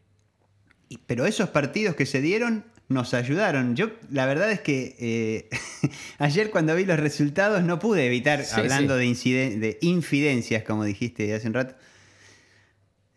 pero 1.07 1.25
esos 1.25 1.49
partidos 1.49 1.95
que 1.95 2.05
se 2.05 2.21
dieron 2.21 2.65
nos 2.87 3.13
ayudaron. 3.13 3.75
Yo, 3.75 3.91
la 4.11 4.25
verdad 4.25 4.51
es 4.51 4.61
que 4.61 4.95
eh, 4.99 5.49
ayer 6.17 6.51
cuando 6.51 6.75
vi 6.75 6.85
los 6.85 6.99
resultados 6.99 7.63
no 7.63 7.79
pude 7.79 8.05
evitar, 8.05 8.43
hablando 8.53 8.95
De, 8.97 9.05
de, 9.05 9.77
infidencias, 9.81 10.63
como 10.63 10.83
dijiste 10.83 11.33
hace 11.33 11.47
un 11.47 11.53
rato, 11.53 11.75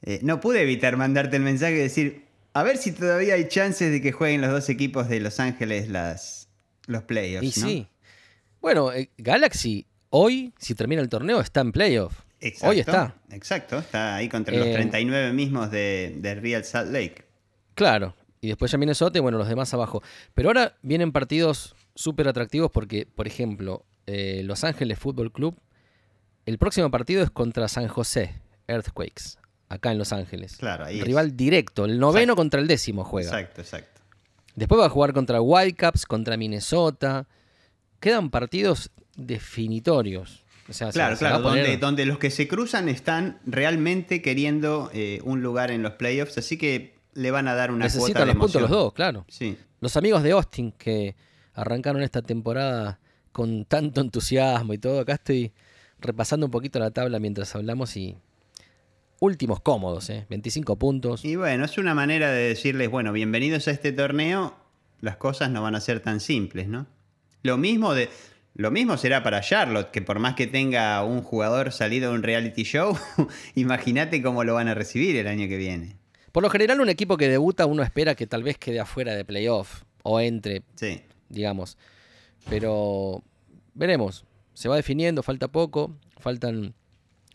eh, 0.03 0.21
no 0.23 0.41
pude 0.41 0.63
evitar 0.63 0.97
mandarte 0.97 1.37
el 1.37 1.43
mensaje 1.43 1.75
y 1.75 1.79
decir, 1.79 2.25
a 2.55 2.63
ver 2.63 2.77
si 2.77 2.93
todavía 2.93 3.35
hay 3.35 3.49
chances 3.49 3.91
de 3.91 4.01
que 4.01 4.13
jueguen 4.13 4.41
los 4.41 4.51
dos 4.51 4.69
equipos 4.69 5.09
de 5.09 5.21
Los 5.21 5.41
Ángeles 5.41 5.89
las, 5.89 6.49
los 6.87 7.03
playoffs. 7.03 7.47
Y 7.47 7.51
sí. 7.53 7.89
Bueno, 8.61 8.91
Galaxy 9.19 9.87
hoy, 10.11 10.53
si 10.59 10.75
termina 10.75 11.03
el 11.03 11.09
torneo, 11.09 11.41
está 11.41 11.61
en 11.61 11.73
playoff. 11.73 12.21
Hoy 12.63 12.81
está. 12.81 13.15
Exacto, 13.31 13.79
está 13.79 14.17
ahí 14.17 14.29
contra 14.29 14.57
los 14.57 14.73
39 14.73 15.29
eh, 15.29 15.33
mismos 15.33 15.71
de, 15.71 16.39
Real 16.41 16.65
Salt 16.65 16.91
Lake. 16.91 17.25
Claro, 17.75 18.15
y 18.41 18.49
después 18.49 18.71
ya 18.71 18.79
Minnesota 18.79 19.19
y 19.19 19.21
bueno, 19.21 19.39
los 19.39 19.49
demás 19.49 19.73
abajo. 19.75 20.03
Pero 20.35 20.49
ahora 20.49 20.77
vienen 20.83 21.13
partidos 21.13 21.75
súper 21.95 22.29
atractivos 22.29 22.71
porque, 22.71 23.07
por 23.07 23.27
ejemplo, 23.27 23.85
eh, 24.07 24.43
Los 24.45 24.65
Ángeles 24.65 24.99
Fútbol 24.99 25.33
Club, 25.33 25.59
el 26.47 26.59
próximo 26.59 26.91
partido 26.91 27.23
es 27.23 27.31
contra 27.31 27.69
San 27.69 27.89
José, 27.89 28.41
Earthquakes, 28.67 29.39
acá 29.69 29.93
en 29.93 29.99
Los 29.99 30.13
Ángeles. 30.13 30.57
Claro, 30.57 30.85
ahí 30.85 31.03
Rival 31.03 31.37
directo, 31.37 31.85
el 31.85 31.99
noveno 31.99 32.37
contra 32.37 32.61
el 32.61 32.67
décimo 32.67 33.05
juega. 33.05 33.29
Exacto, 33.29 33.61
exacto. 33.61 34.01
Después 34.55 34.81
va 34.81 34.87
a 34.87 34.91
jugar 34.91 35.13
contra 35.13 35.41
Whitecaps, 35.41 36.07
contra 36.07 36.37
Minnesota. 36.37 37.29
Quedan 38.01 38.31
partidos 38.31 38.91
definitorios 39.15 40.45
claro, 40.93 41.17
claro, 41.17 41.41
donde, 41.79 42.07
los 42.07 42.19
que 42.19 42.31
se 42.31 42.47
cruzan 42.47 42.89
están 42.89 43.39
realmente 43.47 44.21
queriendo 44.23 44.91
eh, 44.93 45.21
un 45.25 45.43
lugar 45.43 45.71
en 45.71 45.83
los 45.83 45.93
playoffs, 45.93 46.37
así 46.39 46.59
que 46.59 46.98
le 47.19 47.33
van 47.33 47.49
a 47.49 47.55
dar 47.55 47.73
una 47.73 47.87
Necesitan 47.87 48.29
los 48.29 48.37
puntos 48.37 48.63
los 48.63 48.71
dos, 48.71 48.93
claro. 48.93 49.25
Sí. 49.29 49.59
Los 49.81 49.97
amigos 49.97 50.23
de 50.23 50.31
Austin 50.31 50.71
que 50.73 51.17
arrancaron 51.53 52.03
esta 52.03 52.23
temporada 52.23 53.01
con 53.33 53.65
tanto 53.65 54.01
entusiasmo 54.01 54.73
y 54.73 54.79
todo, 54.79 55.01
acá 55.01 55.15
estoy 55.15 55.53
repasando 55.99 56.47
un 56.47 56.53
poquito 56.53 56.79
la 56.79 56.93
tabla 56.93 57.19
mientras 57.19 57.55
hablamos 57.57 57.97
y 57.97 58.17
últimos 59.19 59.61
cómodos, 59.61 60.09
¿eh? 60.11 60.27
25 60.31 60.77
puntos. 60.77 61.25
Y 61.25 61.35
bueno, 61.35 61.65
es 61.65 61.77
una 61.77 61.93
manera 61.93 62.31
de 62.31 62.49
decirles, 62.51 62.89
bueno, 62.89 63.13
bienvenidos 63.13 63.67
a 63.67 63.73
este 63.73 63.91
torneo, 63.91 64.55
las 65.01 65.17
cosas 65.17 65.51
no 65.51 65.61
van 65.61 65.75
a 65.75 65.81
ser 65.81 65.99
tan 65.99 66.21
simples, 66.21 66.69
¿no? 66.69 66.87
Lo 67.43 67.57
mismo 67.57 67.95
de, 67.95 68.11
lo 68.55 68.71
mismo 68.71 68.97
será 68.97 69.25
para 69.25 69.41
Charlotte, 69.41 69.91
que 69.91 70.03
por 70.03 70.21
más 70.21 70.35
que 70.35 70.47
tenga 70.47 71.03
un 71.03 71.23
jugador 71.23 71.73
salido 71.73 72.11
de 72.11 72.17
un 72.17 72.23
reality 72.23 72.63
show, 72.63 72.97
imagínate 73.57 74.23
cómo 74.23 74.45
lo 74.45 74.55
van 74.55 74.69
a 74.69 74.75
recibir 74.75 75.17
el 75.17 75.27
año 75.27 75.49
que 75.49 75.57
viene. 75.57 75.97
Por 76.33 76.43
lo 76.43 76.51
general, 76.51 76.81
un 76.81 76.89
equipo 76.89 77.17
que 77.17 77.29
debuta, 77.29 77.67
uno 77.67 77.83
espera 77.83 78.15
que 78.15 78.27
tal 78.27 78.43
vez 78.43 78.59
quede 78.59 78.81
afuera 78.81 79.15
de 79.15 79.25
playoff 79.25 79.83
o 80.03 80.21
entre, 80.21 80.63
sí. 80.75 81.03
digamos. 81.29 81.77
Pero 82.49 83.23
veremos. 83.75 84.25
Se 84.55 84.69
va 84.69 84.77
definiendo, 84.77 85.23
falta 85.23 85.49
poco, 85.49 85.97
faltan 86.19 86.75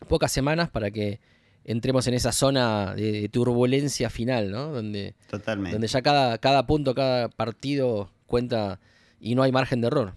pocas 0.08 0.30
semanas 0.30 0.68
para 0.70 0.90
que 0.90 1.20
entremos 1.64 2.06
en 2.06 2.14
esa 2.14 2.32
zona 2.32 2.94
de, 2.94 3.28
turbulencia 3.30 4.10
final, 4.10 4.50
¿no? 4.50 4.68
Donde, 4.68 5.14
Totalmente. 5.28 5.72
donde 5.72 5.88
ya 5.88 6.02
cada, 6.02 6.38
cada 6.38 6.66
punto, 6.66 6.94
cada 6.94 7.28
partido 7.28 8.10
cuenta 8.26 8.80
y 9.18 9.34
no 9.34 9.42
hay 9.42 9.52
margen 9.52 9.80
de 9.80 9.86
error. 9.86 10.16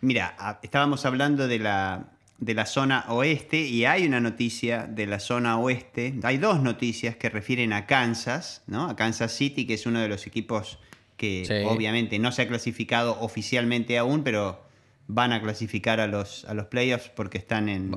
Mira, 0.00 0.58
estábamos 0.62 1.06
hablando 1.06 1.48
de 1.48 1.58
la, 1.58 2.11
de 2.42 2.54
la 2.54 2.66
zona 2.66 3.04
oeste 3.08 3.60
y 3.60 3.84
hay 3.84 4.04
una 4.04 4.18
noticia 4.18 4.88
de 4.88 5.06
la 5.06 5.20
zona 5.20 5.60
oeste. 5.60 6.14
Hay 6.24 6.38
dos 6.38 6.60
noticias 6.60 7.14
que 7.14 7.30
refieren 7.30 7.72
a 7.72 7.86
Kansas, 7.86 8.64
¿no? 8.66 8.90
A 8.90 8.96
Kansas 8.96 9.30
City, 9.30 9.64
que 9.64 9.74
es 9.74 9.86
uno 9.86 10.00
de 10.00 10.08
los 10.08 10.26
equipos 10.26 10.80
que 11.16 11.64
obviamente 11.68 12.18
no 12.18 12.32
se 12.32 12.42
ha 12.42 12.48
clasificado 12.48 13.16
oficialmente 13.20 13.96
aún, 13.96 14.24
pero 14.24 14.60
van 15.06 15.32
a 15.32 15.40
clasificar 15.40 16.00
a 16.00 16.08
los, 16.08 16.44
a 16.46 16.54
los 16.54 16.66
playoffs 16.66 17.10
porque 17.10 17.38
están 17.38 17.68
en, 17.68 17.96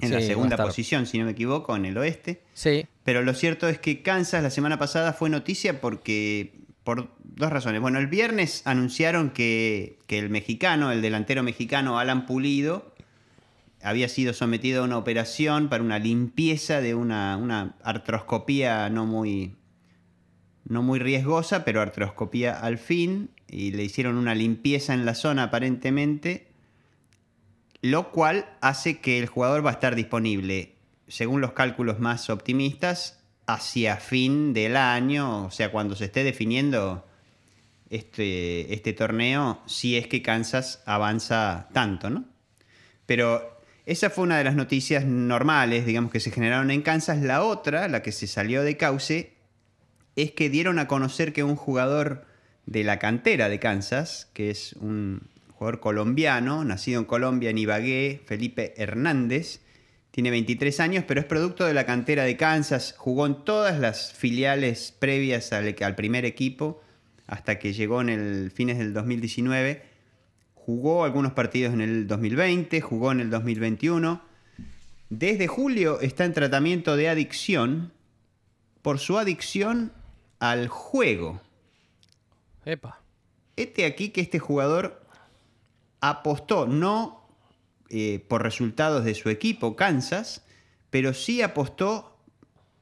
en 0.00 0.10
la 0.10 0.20
segunda 0.20 0.56
posición, 0.56 1.06
si 1.06 1.18
no 1.18 1.24
me 1.24 1.30
equivoco, 1.30 1.76
en 1.76 1.84
el 1.84 1.96
oeste. 1.96 2.42
Sí. 2.54 2.88
Pero 3.04 3.22
lo 3.22 3.34
cierto 3.34 3.68
es 3.68 3.78
que 3.78 4.02
Kansas 4.02 4.42
la 4.42 4.50
semana 4.50 4.80
pasada 4.80 5.12
fue 5.12 5.30
noticia 5.30 5.80
porque 5.80 6.54
por 6.82 7.08
dos 7.22 7.50
razones. 7.50 7.80
Bueno, 7.80 7.98
el 7.98 8.06
viernes 8.06 8.62
anunciaron 8.64 9.30
que, 9.30 9.98
el 10.08 10.30
mexicano, 10.30 10.92
el 10.92 11.02
delantero 11.02 11.42
mexicano 11.42 11.98
Alan 11.98 12.26
Pulido, 12.26 12.93
había 13.84 14.08
sido 14.08 14.32
sometido 14.32 14.80
a 14.80 14.86
una 14.86 14.96
operación 14.96 15.68
para 15.68 15.84
una 15.84 15.98
limpieza 15.98 16.80
de 16.80 16.94
una, 16.94 17.36
una 17.36 17.76
artroscopía 17.84 18.88
no 18.88 19.04
muy, 19.04 19.56
no 20.64 20.82
muy 20.82 20.98
riesgosa, 20.98 21.66
pero 21.66 21.82
artroscopía 21.82 22.58
al 22.58 22.78
fin, 22.78 23.30
y 23.46 23.72
le 23.72 23.84
hicieron 23.84 24.16
una 24.16 24.34
limpieza 24.34 24.94
en 24.94 25.04
la 25.04 25.14
zona 25.14 25.44
aparentemente, 25.44 26.48
lo 27.82 28.10
cual 28.10 28.46
hace 28.62 29.00
que 29.00 29.18
el 29.18 29.26
jugador 29.26 29.64
va 29.64 29.70
a 29.70 29.74
estar 29.74 29.94
disponible, 29.94 30.76
según 31.06 31.42
los 31.42 31.52
cálculos 31.52 32.00
más 32.00 32.30
optimistas, 32.30 33.22
hacia 33.46 33.98
fin 33.98 34.54
del 34.54 34.78
año, 34.78 35.44
o 35.44 35.50
sea, 35.50 35.70
cuando 35.70 35.94
se 35.94 36.06
esté 36.06 36.24
definiendo 36.24 37.06
este, 37.90 38.72
este 38.72 38.94
torneo, 38.94 39.60
si 39.66 39.98
es 39.98 40.06
que 40.06 40.22
Kansas 40.22 40.82
avanza 40.86 41.68
tanto, 41.74 42.08
¿no? 42.08 42.24
Pero 43.04 43.53
esa 43.86 44.10
fue 44.10 44.24
una 44.24 44.38
de 44.38 44.44
las 44.44 44.54
noticias 44.54 45.04
normales, 45.04 45.84
digamos, 45.84 46.10
que 46.10 46.20
se 46.20 46.30
generaron 46.30 46.70
en 46.70 46.82
Kansas. 46.82 47.20
La 47.20 47.42
otra, 47.42 47.88
la 47.88 48.02
que 48.02 48.12
se 48.12 48.26
salió 48.26 48.62
de 48.62 48.76
cauce, 48.76 49.34
es 50.16 50.32
que 50.32 50.48
dieron 50.48 50.78
a 50.78 50.88
conocer 50.88 51.32
que 51.32 51.42
un 51.42 51.56
jugador 51.56 52.26
de 52.66 52.84
la 52.84 52.98
cantera 52.98 53.48
de 53.48 53.58
Kansas, 53.58 54.30
que 54.32 54.50
es 54.50 54.72
un 54.74 55.28
jugador 55.52 55.80
colombiano, 55.80 56.64
nacido 56.64 57.00
en 57.00 57.06
Colombia, 57.06 57.50
en 57.50 57.58
Ibagué, 57.58 58.22
Felipe 58.26 58.74
Hernández, 58.76 59.60
tiene 60.10 60.30
23 60.30 60.78
años, 60.78 61.04
pero 61.06 61.20
es 61.20 61.26
producto 61.26 61.64
de 61.64 61.74
la 61.74 61.86
cantera 61.86 62.22
de 62.22 62.36
Kansas. 62.36 62.94
Jugó 62.96 63.26
en 63.26 63.44
todas 63.44 63.80
las 63.80 64.12
filiales 64.12 64.94
previas 64.96 65.52
al, 65.52 65.74
primer 65.96 66.24
equipo. 66.24 66.80
hasta 67.26 67.58
que 67.58 67.72
llegó 67.72 68.00
en 68.00 68.10
el 68.10 68.52
fines 68.52 68.78
del 68.78 68.94
2019. 68.94 69.93
Jugó 70.64 71.04
algunos 71.04 71.32
partidos 71.32 71.74
en 71.74 71.82
el 71.82 72.06
2020, 72.06 72.80
jugó 72.80 73.12
en 73.12 73.20
el 73.20 73.28
2021. 73.28 74.22
Desde 75.10 75.46
julio 75.46 76.00
está 76.00 76.24
en 76.24 76.32
tratamiento 76.32 76.96
de 76.96 77.10
adicción 77.10 77.92
por 78.80 78.98
su 78.98 79.18
adicción 79.18 79.92
al 80.38 80.68
juego. 80.68 81.42
Epa. 82.64 83.02
Este 83.56 83.84
aquí 83.84 84.08
que 84.08 84.22
este 84.22 84.38
jugador 84.38 85.06
apostó 86.00 86.66
no 86.66 87.28
eh, 87.90 88.24
por 88.26 88.42
resultados 88.42 89.04
de 89.04 89.14
su 89.14 89.28
equipo, 89.28 89.76
Kansas, 89.76 90.44
pero 90.88 91.12
sí 91.12 91.42
apostó 91.42 92.16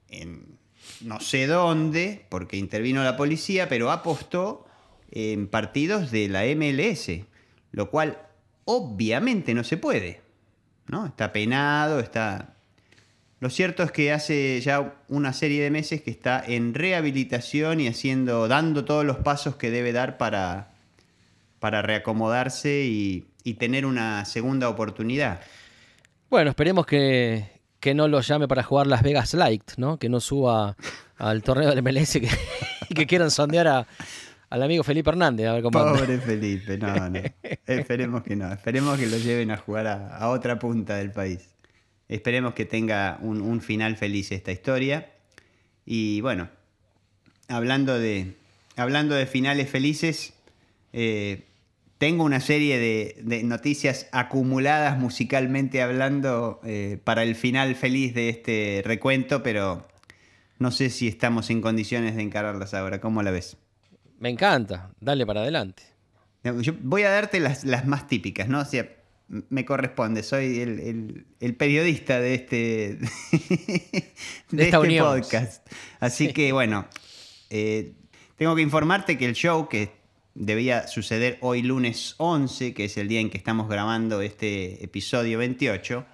en 0.09 0.53
no 1.01 1.19
sé 1.19 1.49
dónde, 1.49 2.27
porque 2.29 2.57
intervino 2.57 3.03
la 3.03 3.17
policía, 3.17 3.69
pero 3.69 3.91
apostó 3.91 4.67
en 5.11 5.49
partidos 5.49 6.13
de 6.13 6.29
la 6.29 6.45
MLS, 6.55 7.11
lo 7.73 7.91
cual 7.91 8.19
obviamente 8.65 9.55
no 9.55 9.65
se 9.65 9.77
puede. 9.77 10.23
¿no? 10.89 11.07
Está 11.07 11.33
penado, 11.33 11.99
está... 12.01 12.55
Lo 13.41 13.51
cierto 13.51 13.83
es 13.83 13.91
que 13.91 14.13
hace 14.13 14.61
ya 14.61 14.95
una 15.09 15.33
serie 15.33 15.65
de 15.65 15.71
meses 15.71 16.01
que 16.01 16.13
está 16.13 16.45
en 16.47 16.75
rehabilitación 16.75 17.81
y 17.81 17.89
haciendo, 17.89 18.47
dando 18.47 18.85
todos 18.85 19.05
los 19.05 19.17
pasos 19.17 19.57
que 19.57 19.73
debe 19.73 19.93
dar 19.93 20.17
para, 20.17 20.69
para 21.59 21.83
reacomodarse 21.83 22.85
y, 22.85 23.27
y 23.43 23.55
tener 23.55 23.85
una 23.85 24.25
segunda 24.27 24.69
oportunidad. 24.69 25.41
Bueno, 26.31 26.51
esperemos 26.51 26.87
que, 26.87 27.51
que 27.81 27.95
no 27.95 28.07
lo 28.07 28.21
llame 28.21 28.47
para 28.47 28.63
jugar 28.63 28.87
Las 28.87 29.03
Vegas 29.03 29.35
Light, 29.35 29.73
¿no? 29.77 29.99
Que 29.99 30.09
no 30.09 30.21
suba 30.21 30.77
al 31.19 31.43
torneo 31.43 31.75
del 31.75 31.83
MLS 31.83 32.13
que, 32.13 32.29
que 32.95 33.07
quieran 33.09 33.33
sondear 33.33 33.67
a, 33.67 33.87
al 34.53 34.63
amigo 34.63 34.85
Felipe 34.85 35.09
Hernández. 35.09 35.47
A 35.47 35.55
ver 35.55 35.63
cómo 35.63 35.79
anda. 35.79 35.99
Pobre 35.99 36.19
Felipe, 36.19 36.77
no, 36.77 37.09
no. 37.09 37.21
Esperemos 37.67 38.23
que 38.23 38.37
no. 38.37 38.53
Esperemos 38.53 38.99
que 38.99 39.07
lo 39.07 39.17
lleven 39.17 39.51
a 39.51 39.57
jugar 39.57 39.87
a, 39.87 40.15
a 40.19 40.29
otra 40.29 40.59
punta 40.59 40.97
del 40.97 41.11
país. 41.11 41.49
Esperemos 42.09 42.53
que 42.53 42.67
tenga 42.67 43.19
un, 43.23 43.41
un, 43.41 43.63
final 43.63 43.97
feliz 43.97 44.31
esta 44.31 44.53
historia. 44.53 45.11
Y 45.87 46.21
bueno, 46.21 46.51
hablando 47.49 47.99
de, 47.99 48.35
hablando 48.77 49.15
de 49.15 49.25
finales 49.25 49.71
felices, 49.71 50.35
eh, 50.93 51.47
tengo 51.97 52.23
una 52.23 52.41
serie 52.41 52.79
de, 52.79 53.17
de, 53.23 53.45
noticias 53.45 54.07
acumuladas 54.13 54.99
musicalmente 54.99 55.81
hablando 55.81 56.61
eh, 56.63 56.99
para 57.03 57.23
el 57.23 57.37
final 57.37 57.75
feliz 57.75 58.13
de 58.13 58.29
este 58.29 58.83
recuento, 58.85 59.43
pero 59.43 59.89
no 60.59 60.71
sé 60.71 60.91
si 60.91 61.09
estamos 61.09 61.49
en 61.49 61.63
condiciones 61.63 62.17
de 62.17 62.23
encararlas 62.23 62.75
ahora. 62.75 63.01
¿Cómo 63.01 63.23
la 63.23 63.31
ves? 63.31 63.57
Me 64.23 64.29
encanta, 64.31 64.93
dale 65.01 65.27
para 65.27 65.41
adelante. 65.41 65.83
Yo 66.45 66.75
voy 66.81 67.03
a 67.03 67.11
darte 67.11 67.41
las, 67.41 67.65
las 67.65 67.89
más 67.89 68.07
típicas, 68.07 68.49
¿no? 68.49 68.61
O 68.61 68.65
sea, 68.65 68.89
me 69.27 69.65
corresponde, 69.65 70.23
soy 70.23 70.61
el, 70.61 70.79
el, 70.79 71.27
el 71.41 71.57
periodista 71.57 72.21
de 72.21 72.35
este, 72.35 72.57
de, 74.53 74.63
este 74.63 74.79
unión. 74.79 75.07
podcast. 75.07 75.67
Así 75.99 76.29
sí. 76.29 76.33
que 76.33 76.53
bueno, 76.53 76.87
eh, 77.51 77.95
tengo 78.37 78.55
que 78.55 78.63
informarte 78.63 79.19
que 79.19 79.27
el 79.27 79.35
show 79.35 79.69
que 79.69 79.91
debía 80.37 80.87
suceder 80.87 81.39
hoy 81.41 81.63
lunes 81.63 82.15
11, 82.19 82.75
que 82.75 82.85
es 82.85 82.97
el 82.99 83.09
día 83.09 83.19
en 83.19 83.29
que 83.29 83.39
estamos 83.39 83.69
grabando 83.69 84.23
este 84.23 84.85
episodio 84.85 85.39
28, 85.39 86.07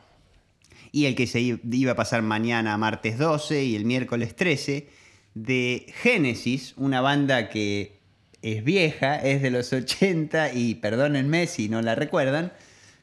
y 0.93 1.05
el 1.05 1.15
que 1.15 1.27
se 1.27 1.41
iba 1.41 1.93
a 1.93 1.97
pasar 1.97 2.23
mañana 2.23 2.79
martes 2.79 3.19
12 3.19 3.65
y 3.65 3.77
el 3.77 3.85
miércoles 3.85 4.35
13, 4.35 4.89
de 5.35 5.93
Genesis, 6.01 6.73
una 6.79 7.03
banda 7.03 7.51
que 7.51 7.98
es 8.43 8.65
vieja, 8.65 9.17
es 9.17 9.43
de 9.43 9.51
los 9.51 9.73
80 9.73 10.53
y 10.53 10.77
perdónenme 10.77 11.47
si 11.47 11.69
no 11.69 11.83
la 11.83 11.95
recuerdan, 11.95 12.53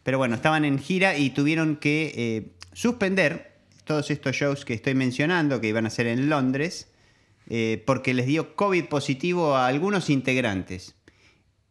pero 0.03 0.17
bueno, 0.17 0.35
estaban 0.35 0.65
en 0.65 0.79
gira 0.79 1.17
y 1.17 1.31
tuvieron 1.31 1.77
que 1.77 2.13
eh, 2.15 2.51
suspender 2.73 3.55
todos 3.85 4.11
estos 4.11 4.35
shows 4.35 4.65
que 4.65 4.73
estoy 4.73 4.95
mencionando, 4.95 5.61
que 5.61 5.67
iban 5.67 5.85
a 5.85 5.89
ser 5.89 6.07
en 6.07 6.29
Londres, 6.29 6.91
eh, 7.49 7.83
porque 7.85 8.13
les 8.13 8.25
dio 8.25 8.55
COVID 8.55 8.85
positivo 8.85 9.55
a 9.55 9.67
algunos 9.67 10.09
integrantes. 10.09 10.95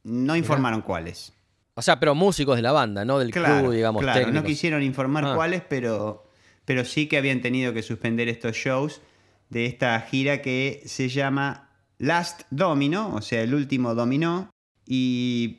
No 0.05 0.37
informaron 0.37 0.79
Mirá. 0.79 0.87
cuáles. 0.87 1.33
O 1.74 1.83
sea, 1.83 1.98
pero 1.98 2.14
músicos 2.14 2.57
de 2.57 2.62
la 2.62 2.72
banda, 2.72 3.05
no 3.05 3.18
del 3.18 3.31
claro, 3.31 3.62
club, 3.62 3.72
digamos. 3.74 4.03
Claro, 4.03 4.20
técnicos. 4.20 4.42
no 4.42 4.46
quisieron 4.46 4.83
informar 4.83 5.24
ah. 5.24 5.35
cuáles, 5.35 5.62
pero, 5.68 6.29
pero 6.64 6.85
sí 6.85 7.09
que 7.09 7.16
habían 7.16 7.40
tenido 7.40 7.72
que 7.72 7.83
suspender 7.83 8.29
estos 8.29 8.57
shows 8.57 9.00
de 9.48 9.66
esta 9.66 10.00
gira 10.00 10.40
que 10.40 10.83
se 10.87 11.09
llama 11.09 11.63
Last 11.98 12.42
Domino, 12.50 13.14
o 13.14 13.22
sea, 13.22 13.42
el 13.42 13.54
último 13.54 13.94
dominó. 13.94 14.50
Y 14.87 15.59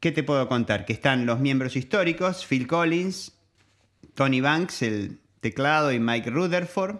¿qué 0.00 0.12
te 0.12 0.22
puedo 0.22 0.48
contar? 0.48 0.84
Que 0.84 0.92
están 0.92 1.26
los 1.26 1.40
miembros 1.40 1.76
históricos, 1.76 2.46
Phil 2.46 2.66
Collins, 2.66 3.32
Tony 4.14 4.40
Banks, 4.40 4.82
el 4.82 5.20
teclado, 5.40 5.92
y 5.92 6.00
Mike 6.00 6.30
Rutherford, 6.30 6.96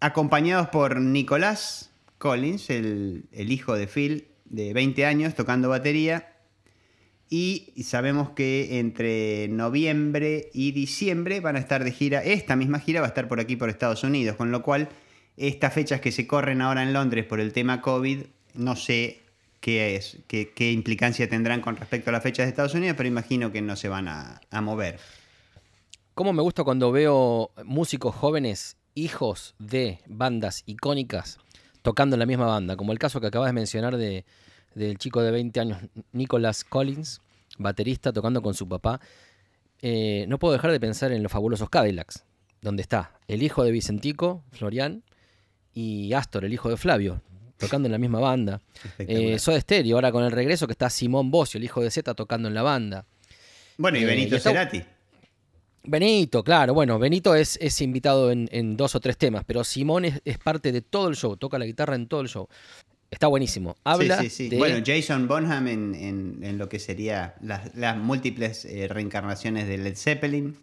acompañados 0.00 0.68
por 0.68 1.00
Nicolás 1.00 1.90
Collins, 2.18 2.70
el, 2.70 3.26
el 3.32 3.52
hijo 3.52 3.74
de 3.74 3.86
Phil, 3.86 4.28
de 4.44 4.72
20 4.72 5.06
años, 5.06 5.34
tocando 5.34 5.68
batería. 5.68 6.26
Y 7.32 7.72
sabemos 7.84 8.30
que 8.30 8.80
entre 8.80 9.46
noviembre 9.48 10.50
y 10.52 10.72
diciembre 10.72 11.38
van 11.38 11.54
a 11.54 11.60
estar 11.60 11.84
de 11.84 11.92
gira. 11.92 12.24
Esta 12.24 12.56
misma 12.56 12.80
gira 12.80 13.00
va 13.00 13.06
a 13.06 13.10
estar 13.10 13.28
por 13.28 13.38
aquí, 13.38 13.54
por 13.54 13.70
Estados 13.70 14.02
Unidos, 14.02 14.34
con 14.34 14.50
lo 14.50 14.62
cual 14.62 14.88
estas 15.48 15.72
fechas 15.72 16.00
que 16.00 16.12
se 16.12 16.26
corren 16.26 16.60
ahora 16.60 16.82
en 16.82 16.92
Londres 16.92 17.24
por 17.24 17.40
el 17.40 17.52
tema 17.52 17.80
COVID, 17.80 18.24
no 18.54 18.76
sé 18.76 19.20
qué, 19.60 19.96
es, 19.96 20.18
qué, 20.26 20.72
implicancia 20.72 21.28
tendrán 21.28 21.60
con 21.60 21.76
respecto 21.76 22.10
a 22.10 22.12
las 22.12 22.22
fechas 22.22 22.46
de 22.46 22.50
Estados 22.50 22.74
Unidos, 22.74 22.96
pero 22.96 23.08
imagino 23.08 23.50
que 23.52 23.62
no 23.62 23.76
se 23.76 23.88
van 23.88 24.08
a, 24.08 24.40
a 24.50 24.60
mover. 24.60 24.98
¿Cómo 26.14 26.32
me 26.32 26.42
gusta 26.42 26.64
cuando 26.64 26.92
veo 26.92 27.50
músicos 27.64 28.14
jóvenes, 28.14 28.76
hijos 28.94 29.54
de 29.58 29.98
bandas 30.06 30.62
icónicas, 30.66 31.38
tocando 31.82 32.16
en 32.16 32.20
la 32.20 32.26
misma 32.26 32.46
banda? 32.46 32.76
Como 32.76 32.92
el 32.92 32.98
caso 32.98 33.20
que 33.20 33.28
acabas 33.28 33.48
de 33.48 33.54
mencionar 33.54 33.96
de, 33.96 34.24
del 34.74 34.98
chico 34.98 35.22
de 35.22 35.30
20 35.30 35.60
años, 35.60 35.78
Nicholas 36.12 36.64
Collins, 36.64 37.22
baterista, 37.58 38.12
tocando 38.12 38.42
con 38.42 38.54
su 38.54 38.68
papá. 38.68 39.00
Eh, 39.82 40.26
no 40.28 40.38
puedo 40.38 40.52
dejar 40.52 40.72
de 40.72 40.80
pensar 40.80 41.12
en 41.12 41.22
los 41.22 41.32
fabulosos 41.32 41.70
Cadillacs, 41.70 42.24
donde 42.60 42.82
está 42.82 43.12
el 43.28 43.42
hijo 43.42 43.64
de 43.64 43.70
Vicentico, 43.70 44.44
Florian, 44.52 45.02
y 45.74 46.12
Astor, 46.12 46.44
el 46.44 46.52
hijo 46.52 46.68
de 46.68 46.76
Flavio, 46.76 47.22
tocando 47.58 47.86
en 47.86 47.92
la 47.92 47.98
misma 47.98 48.20
banda. 48.20 48.60
Eh, 48.98 49.38
Soda 49.38 49.60
Stereo, 49.60 49.96
ahora 49.96 50.12
con 50.12 50.24
el 50.24 50.32
regreso 50.32 50.66
que 50.66 50.72
está 50.72 50.90
Simón 50.90 51.30
Bossio, 51.30 51.58
el 51.58 51.64
hijo 51.64 51.80
de 51.80 51.90
Z, 51.90 52.14
tocando 52.14 52.48
en 52.48 52.54
la 52.54 52.62
banda. 52.62 53.06
Bueno, 53.78 53.98
y 53.98 54.04
Benito 54.04 54.34
eh, 54.34 54.38
y 54.38 54.40
Cerati. 54.40 54.82
Benito, 55.82 56.44
claro, 56.44 56.74
bueno, 56.74 56.98
Benito 56.98 57.34
es, 57.34 57.58
es 57.60 57.80
invitado 57.80 58.30
en, 58.30 58.48
en, 58.52 58.76
dos 58.76 58.94
o 58.94 59.00
tres 59.00 59.16
temas, 59.16 59.44
pero 59.46 59.64
Simón 59.64 60.04
es, 60.04 60.20
es, 60.24 60.38
parte 60.38 60.72
de 60.72 60.82
todo 60.82 61.08
el 61.08 61.16
show, 61.16 61.36
toca 61.36 61.58
la 61.58 61.64
guitarra 61.64 61.94
en 61.94 62.06
todo 62.06 62.20
el 62.20 62.28
show. 62.28 62.48
Está 63.10 63.26
buenísimo. 63.26 63.76
Habla 63.82 64.18
sí, 64.18 64.28
sí, 64.28 64.36
sí. 64.44 64.48
De... 64.50 64.58
Bueno, 64.58 64.84
Jason 64.86 65.26
Bonham 65.26 65.66
en, 65.66 65.94
en, 65.94 66.38
en, 66.42 66.58
lo 66.58 66.68
que 66.68 66.78
sería 66.78 67.34
las, 67.40 67.74
las 67.74 67.96
múltiples 67.96 68.64
eh, 68.66 68.86
reencarnaciones 68.88 69.66
de 69.66 69.78
Led 69.78 69.96
Zeppelin. 69.96 70.56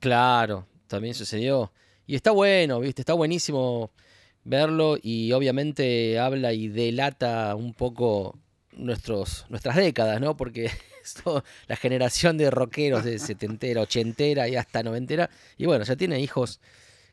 Claro, 0.00 0.66
también 0.86 1.14
sucedió. 1.14 1.72
Y 2.06 2.14
está 2.14 2.32
bueno, 2.32 2.80
¿viste? 2.80 3.00
Está 3.00 3.14
buenísimo 3.14 3.90
verlo 4.44 4.98
y 5.02 5.32
obviamente 5.32 6.18
habla 6.18 6.52
y 6.52 6.68
delata 6.68 7.54
un 7.54 7.74
poco 7.74 8.38
nuestros, 8.76 9.46
nuestras 9.48 9.76
décadas, 9.76 10.20
¿no? 10.20 10.36
Porque 10.36 10.70
la 11.66 11.76
generación 11.76 12.36
de 12.36 12.50
rockeros 12.50 13.04
de 13.04 13.18
setentera, 13.18 13.82
ochentera 13.82 14.48
y 14.48 14.56
hasta 14.56 14.82
noventera. 14.82 15.30
Y 15.56 15.66
bueno, 15.66 15.84
ya 15.84 15.96
tiene 15.96 16.20
hijos 16.20 16.60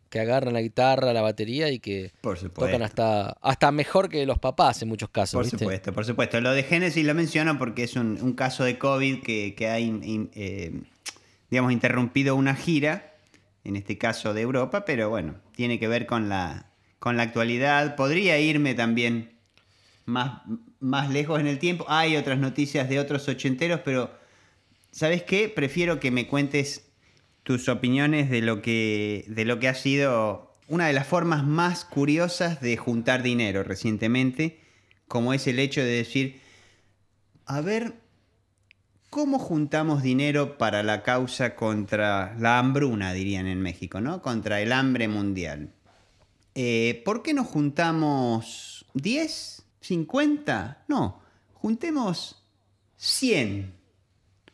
que 0.09 0.19
agarran 0.19 0.53
la 0.53 0.61
guitarra, 0.61 1.13
la 1.13 1.21
batería 1.21 1.69
y 1.69 1.79
que 1.79 2.11
tocan 2.53 2.83
hasta, 2.83 3.29
hasta 3.41 3.71
mejor 3.71 4.09
que 4.09 4.25
los 4.25 4.39
papás 4.39 4.81
en 4.81 4.89
muchos 4.89 5.09
casos. 5.09 5.37
Por 5.37 5.45
¿viste? 5.45 5.59
supuesto, 5.59 5.93
por 5.93 6.05
supuesto. 6.05 6.41
Lo 6.41 6.51
de 6.51 6.63
Genesis 6.63 7.05
lo 7.05 7.15
menciono 7.15 7.57
porque 7.57 7.83
es 7.83 7.95
un, 7.95 8.19
un 8.21 8.33
caso 8.33 8.65
de 8.65 8.77
COVID 8.77 9.21
que, 9.21 9.55
que 9.55 9.69
ha, 9.69 9.79
in, 9.79 10.03
in, 10.03 10.29
eh, 10.35 10.73
digamos, 11.49 11.71
interrumpido 11.71 12.35
una 12.35 12.55
gira, 12.55 13.13
en 13.63 13.77
este 13.77 13.97
caso 13.97 14.33
de 14.33 14.41
Europa, 14.41 14.83
pero 14.83 15.09
bueno, 15.09 15.35
tiene 15.55 15.79
que 15.79 15.87
ver 15.87 16.07
con 16.07 16.27
la, 16.27 16.70
con 17.01 17.17
la 17.17 17.23
actualidad. 17.23 17.95
Podría 17.95 18.39
irme 18.39 18.75
también 18.75 19.31
más, 20.05 20.43
más 20.79 21.09
lejos 21.09 21.39
en 21.39 21.47
el 21.47 21.57
tiempo. 21.57 21.83
Hay 21.89 22.15
otras 22.15 22.37
noticias 22.37 22.87
de 22.89 22.99
otros 22.99 23.27
ochenteros, 23.27 23.79
pero 23.83 24.11
¿sabes 24.91 25.23
qué? 25.23 25.49
Prefiero 25.49 25.99
que 25.99 26.11
me 26.11 26.27
cuentes 26.27 26.91
tus 27.41 27.69
opiniones 27.69 28.29
de 28.29 28.41
lo 28.41 28.61
que, 28.61 29.25
de 29.27 29.45
lo 29.45 29.59
que 29.59 29.67
ha 29.67 29.73
sido 29.73 30.55
una 30.67 30.85
de 30.85 30.93
las 30.93 31.07
formas 31.07 31.43
más 31.43 31.85
curiosas 31.85 32.61
de 32.61 32.77
juntar 32.77 33.23
dinero 33.23 33.63
recientemente, 33.63 34.59
como 35.07 35.33
es 35.33 35.47
el 35.47 35.57
hecho 35.57 35.81
de 35.81 35.87
decir, 35.87 36.39
a 37.47 37.61
ver, 37.61 37.95
¿cómo 39.09 39.39
juntamos 39.39 40.03
dinero 40.03 40.59
para 40.59 40.83
la 40.83 41.01
causa 41.01 41.55
contra 41.55 42.35
la 42.37 42.59
hambruna, 42.59 43.11
dirían 43.11 43.47
en 43.47 43.59
México, 43.59 44.01
¿no? 44.01 44.21
Contra 44.21 44.61
el 44.61 44.71
hambre 44.71 45.07
mundial. 45.07 45.73
Eh, 46.55 47.01
¿Por 47.05 47.23
qué 47.23 47.33
no 47.33 47.43
juntamos 47.43 48.85
10? 48.93 49.63
¿50? 49.81 50.77
No, 50.87 51.21
juntemos 51.53 52.43
100. 52.97 53.73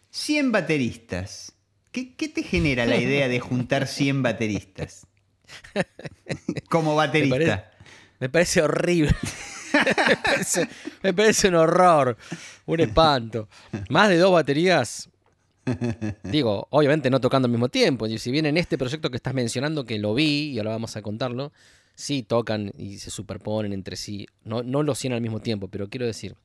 100 0.09 0.51
bateristas. 0.51 1.53
¿Qué, 1.91 2.15
qué 2.15 2.29
te 2.29 2.43
genera 2.43 2.85
la 2.85 2.97
idea 2.97 3.27
de 3.27 3.39
juntar 3.39 3.87
100 3.87 4.21
bateristas? 4.23 5.07
Como 6.69 6.95
Me 6.95 7.07
parece, 7.07 7.29
baterista. 7.29 7.71
me 8.19 8.29
parece 8.29 8.61
horrible. 8.61 9.15
me, 10.07 10.17
parece, 10.17 10.69
me 11.03 11.13
parece 11.13 11.47
un 11.47 11.55
horror, 11.55 12.17
un 12.65 12.79
espanto. 12.79 13.47
Más 13.89 14.09
de 14.09 14.17
dos 14.17 14.31
baterías. 14.31 15.09
Digo, 16.23 16.67
obviamente 16.69 17.09
no 17.09 17.19
tocando 17.19 17.47
al 17.47 17.51
mismo 17.51 17.69
tiempo. 17.69 18.07
Y 18.07 18.17
si 18.19 18.31
bien 18.31 18.45
en 18.45 18.57
este 18.57 18.77
proyecto 18.77 19.09
que 19.09 19.17
estás 19.17 19.33
mencionando, 19.33 19.85
que 19.85 19.97
lo 19.99 20.13
vi 20.13 20.51
y 20.51 20.57
ahora 20.59 20.71
vamos 20.71 20.95
a 20.95 21.01
contarlo, 21.01 21.51
sí 21.97 22.21
tocan 22.21 22.71
y 22.77 22.99
se 22.99 23.09
superponen 23.09 23.73
entre 23.73 23.95
sí. 23.95 24.27
No, 24.43 24.61
no 24.61 24.83
los 24.83 24.99
100 24.99 25.13
al 25.13 25.21
mismo 25.21 25.39
tiempo, 25.39 25.67
pero 25.67 25.89
quiero 25.89 26.05
decir, 26.05 26.35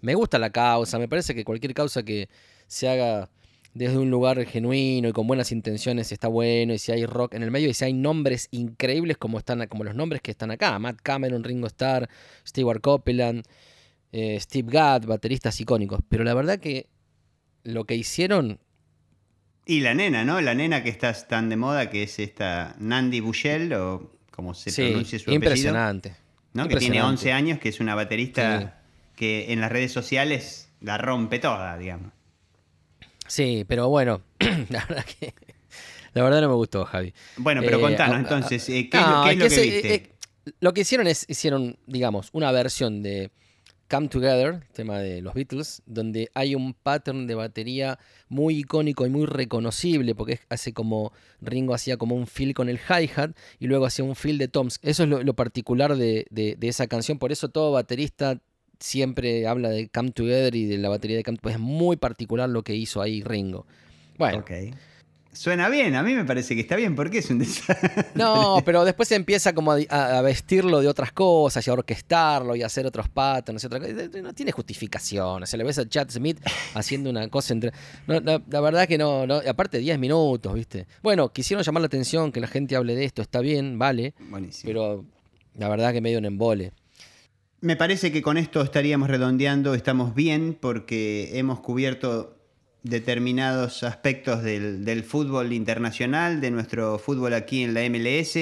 me 0.00 0.14
gusta 0.14 0.38
la 0.38 0.50
causa, 0.50 0.98
me 0.98 1.06
parece 1.06 1.32
que 1.32 1.44
cualquier 1.44 1.74
causa 1.74 2.02
que 2.02 2.28
se 2.66 2.88
haga 2.88 3.30
desde 3.72 3.98
un 3.98 4.10
lugar 4.10 4.44
genuino 4.46 5.08
y 5.08 5.12
con 5.12 5.28
buenas 5.28 5.52
intenciones 5.52 6.10
está 6.10 6.26
bueno, 6.26 6.74
y 6.74 6.78
si 6.78 6.90
hay 6.90 7.06
rock 7.06 7.34
en 7.34 7.44
el 7.44 7.52
medio, 7.52 7.70
y 7.70 7.74
si 7.74 7.84
hay 7.84 7.92
nombres 7.92 8.48
increíbles 8.50 9.16
como, 9.16 9.38
están, 9.38 9.64
como 9.68 9.84
los 9.84 9.94
nombres 9.94 10.22
que 10.22 10.32
están 10.32 10.50
acá, 10.50 10.76
Matt 10.80 10.98
Cameron, 11.00 11.44
Ringo 11.44 11.68
Starr, 11.68 12.08
Stewart 12.44 12.80
Copeland, 12.80 13.44
eh, 14.10 14.38
Steve 14.40 14.72
Gadd, 14.72 15.06
bateristas 15.06 15.60
icónicos. 15.60 16.00
Pero 16.08 16.24
la 16.24 16.34
verdad 16.34 16.58
que 16.58 16.88
lo 17.62 17.84
que 17.84 17.94
hicieron, 17.94 18.58
Y 19.66 19.80
la 19.82 19.94
nena, 19.94 20.24
¿no? 20.24 20.40
La 20.40 20.54
nena 20.54 20.82
que 20.82 20.90
está 20.90 21.12
tan 21.12 21.48
de 21.48 21.56
moda, 21.56 21.90
que 21.90 22.02
es 22.02 22.18
esta 22.18 22.74
Nandi 22.80 23.20
Bushell, 23.20 23.72
o 23.74 24.19
como 24.30 24.54
se 24.54 24.70
sí, 24.70 24.82
pronuncia 24.88 25.18
su 25.18 25.24
apellido. 25.24 25.34
impresionante. 25.34 26.16
¿no? 26.52 26.64
Que 26.64 26.76
tiene 26.76 26.96
Impresionante. 26.96 27.10
11 27.20 27.32
años, 27.32 27.58
que 27.60 27.68
es 27.68 27.80
una 27.80 27.94
baterista 27.94 28.60
Sí. 28.60 28.66
que 29.16 29.52
en 29.52 29.60
las 29.60 29.70
redes 29.70 29.92
sociales 29.92 30.68
la 30.80 30.98
rompe 30.98 31.38
toda, 31.38 31.76
digamos. 31.78 32.12
Sí, 33.26 33.64
pero 33.68 33.88
bueno, 33.88 34.22
la 34.70 34.84
verdad 34.86 35.04
que... 35.18 35.34
La 36.12 36.24
verdad 36.24 36.40
no 36.40 36.48
me 36.48 36.54
gustó, 36.54 36.84
Javi. 36.84 37.14
Bueno, 37.36 37.60
pero 37.64 37.78
Eh, 37.78 37.80
contanos 37.80 38.18
entonces, 38.18 38.68
eh, 38.68 38.88
¿qué 38.90 38.98
es 38.98 39.06
lo, 39.06 39.22
qué 39.22 39.30
es 39.30 39.38
lo 39.38 39.44
que 39.44 39.50
se- 39.50 39.60
viste? 39.62 39.94
eh, 39.94 40.12
lo 40.58 40.74
que 40.74 40.80
hicieron 40.80 41.06
es, 41.06 41.24
hicieron, 41.28 41.78
digamos, 41.86 42.30
una 42.32 42.50
versión 42.50 43.00
de 43.04 43.30
Come 43.90 44.08
Together, 44.08 44.62
tema 44.72 45.00
de 45.00 45.20
los 45.20 45.34
Beatles, 45.34 45.82
donde 45.84 46.30
hay 46.34 46.54
un 46.54 46.74
pattern 46.74 47.26
de 47.26 47.34
batería 47.34 47.98
muy 48.28 48.58
icónico 48.58 49.04
y 49.04 49.10
muy 49.10 49.26
reconocible, 49.26 50.14
porque 50.14 50.38
hace 50.48 50.72
como, 50.72 51.12
Ringo 51.40 51.74
hacía 51.74 51.96
como 51.96 52.14
un 52.14 52.28
fill 52.28 52.54
con 52.54 52.68
el 52.68 52.78
hi-hat 52.78 53.32
y 53.58 53.66
luego 53.66 53.86
hacía 53.86 54.04
un 54.04 54.14
fill 54.14 54.38
de 54.38 54.46
toms. 54.46 54.78
Eso 54.82 55.02
es 55.02 55.08
lo, 55.08 55.34
particular 55.34 55.96
de, 55.96 56.56
esa 56.60 56.86
canción, 56.86 57.18
por 57.18 57.32
eso 57.32 57.48
todo 57.48 57.72
baterista 57.72 58.40
siempre 58.78 59.46
habla 59.48 59.70
de 59.70 59.88
Come 59.88 60.12
Together 60.12 60.54
y 60.54 60.66
de 60.66 60.78
la 60.78 60.88
batería 60.88 61.16
de 61.16 61.24
Come 61.24 61.38
Together. 61.38 61.56
Es 61.56 61.60
muy 61.60 61.96
particular 61.96 62.48
lo 62.48 62.62
que 62.62 62.76
hizo 62.76 63.02
ahí 63.02 63.22
Ringo. 63.24 63.66
Bueno. 64.16 64.44
Suena 65.32 65.68
bien, 65.68 65.94
a 65.94 66.02
mí 66.02 66.14
me 66.14 66.24
parece 66.24 66.56
que 66.56 66.62
está 66.62 66.74
bien, 66.74 66.96
porque 66.96 67.18
es 67.18 67.30
un 67.30 67.38
desastre. 67.40 68.06
No, 68.14 68.62
pero 68.64 68.84
después 68.84 69.08
se 69.08 69.14
empieza 69.14 69.52
como 69.52 69.72
a, 69.72 70.22
vestirlo 70.22 70.80
de 70.80 70.88
otras 70.88 71.12
cosas 71.12 71.64
y 71.66 71.70
a 71.70 71.72
orquestarlo 71.72 72.56
y 72.56 72.62
a 72.62 72.66
hacer 72.66 72.84
otros 72.84 73.08
patterns 73.08 73.62
y 73.62 73.66
otra 73.66 73.78
cosa. 73.78 73.92
No 74.22 74.32
tiene 74.32 74.50
justificación. 74.50 75.46
Se 75.46 75.56
le 75.56 75.64
ves 75.64 75.78
a 75.78 75.88
Chad 75.88 76.10
Smith 76.10 76.40
haciendo 76.74 77.10
una 77.10 77.28
cosa 77.28 77.54
entre. 77.54 77.72
No, 78.08 78.18
la, 78.20 78.42
la 78.48 78.60
verdad 78.60 78.88
que 78.88 78.98
no, 78.98 79.26
no. 79.26 79.40
Aparte, 79.48 79.78
10 79.78 79.98
minutos, 79.98 80.52
¿viste? 80.52 80.86
Bueno, 81.02 81.32
quisieron 81.32 81.64
llamar 81.64 81.82
la 81.82 81.86
atención, 81.86 82.32
que 82.32 82.40
la 82.40 82.48
gente 82.48 82.74
hable 82.74 82.96
de 82.96 83.04
esto, 83.04 83.22
está 83.22 83.40
bien, 83.40 83.78
vale. 83.78 84.14
Buenísimo. 84.18 84.68
Pero 84.68 85.04
la 85.54 85.68
verdad 85.68 85.92
que 85.92 86.00
medio 86.00 86.18
un 86.18 86.24
embole. 86.24 86.72
Me 87.60 87.76
parece 87.76 88.10
que 88.10 88.22
con 88.22 88.38
esto 88.38 88.62
estaríamos 88.62 89.08
redondeando, 89.10 89.74
estamos 89.74 90.14
bien 90.14 90.56
porque 90.58 91.38
hemos 91.38 91.60
cubierto 91.60 92.39
determinados 92.82 93.82
aspectos 93.82 94.42
del, 94.42 95.04
fútbol 95.04 95.52
internacional, 95.52 96.40
de 96.40 96.50
nuestro 96.50 96.98
fútbol 96.98 97.34
aquí 97.34 97.62
en 97.62 97.74
la 97.74 97.82
MLS. 97.88 98.36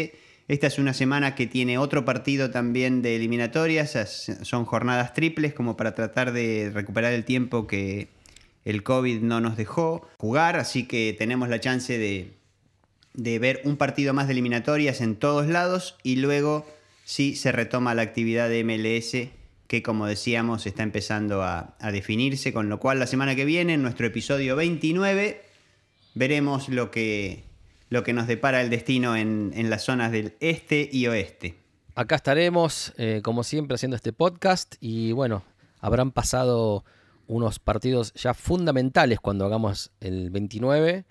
Esta 0.48 0.66
es 0.66 0.79
una 0.79 0.94
semana 0.94 1.35
que 1.35 1.46
tiene 1.46 1.77
otro 1.79 2.05
partido 2.05 2.51
también 2.51 3.03
de 3.03 3.16
eliminatorias, 3.16 3.96
as- 3.96 4.38
son 4.42 4.64
jornadas 4.64 5.12
triples 5.12 5.53
como 5.53 5.77
para 5.77 5.94
tratar 5.94 6.33
de 6.33 6.70
recuperar 6.72 7.12
el 7.12 7.24
tiempo 7.24 7.66
que 7.66 8.09
el 8.64 8.83
COVID 8.83 9.20
no 9.20 9.40
nos 9.40 9.57
dejó 9.57 10.09
jugar, 10.18 10.57
así 10.57 10.85
que 10.87 11.14
tenemos 11.18 11.48
la 11.48 11.61
chance 11.61 11.98
de, 11.98 12.33
de 13.14 13.38
ver 13.38 13.61
un 13.64 13.77
partido 13.77 14.14
más 14.14 14.27
de 14.27 14.33
eliminatorias 14.33 15.01
en 15.01 15.16
todos 15.16 15.46
lados 15.46 15.96
y 16.03 16.16
luego 16.16 16.66
sí 17.05 17.35
se 17.37 17.53
retoma 17.53 17.94
la 17.94 18.03
actividad 18.03 18.48
de 18.48 18.64
MLS 18.64 19.29
que 19.68 19.83
como 19.83 20.07
decíamos 20.07 20.66
está 20.66 20.83
empezando 20.83 21.42
a, 21.42 21.76
definirse, 21.92 22.52
con 22.52 22.68
lo 22.68 22.81
cual 22.81 22.98
la 22.98 23.07
semana 23.07 23.37
que 23.37 23.44
viene, 23.44 23.74
en 23.74 23.83
nuestro 23.83 24.07
episodio 24.07 24.57
29, 24.57 25.42
veremos 26.14 26.70
lo 26.70 26.90
que, 26.90 27.44
lo 27.90 28.02
que 28.02 28.14
nos 28.14 28.26
depara 28.26 28.62
el 28.62 28.70
destino 28.70 29.14
en, 29.14 29.52
en 29.54 29.70
las 29.70 29.85
zonas 29.85 30.11
del 30.11 30.35
este 30.40 30.88
y 30.90 31.07
oeste. 31.07 31.59
Acá 31.94 32.16
estaremos, 32.16 32.94
eh, 32.96 33.20
como 33.22 33.44
siempre, 33.44 33.74
haciendo 33.74 33.96
este 33.96 34.12
podcast 34.12 34.76
y 34.81 35.12
bueno, 35.12 35.44
habrán 35.81 36.12
pasado 36.12 36.85
unos 37.26 37.59
partidos 37.59 38.14
ya 38.14 38.33
fundamentales 38.33 39.20
cuando 39.20 39.44
hagamos 39.44 39.90
el 40.00 40.31
29 40.31 41.04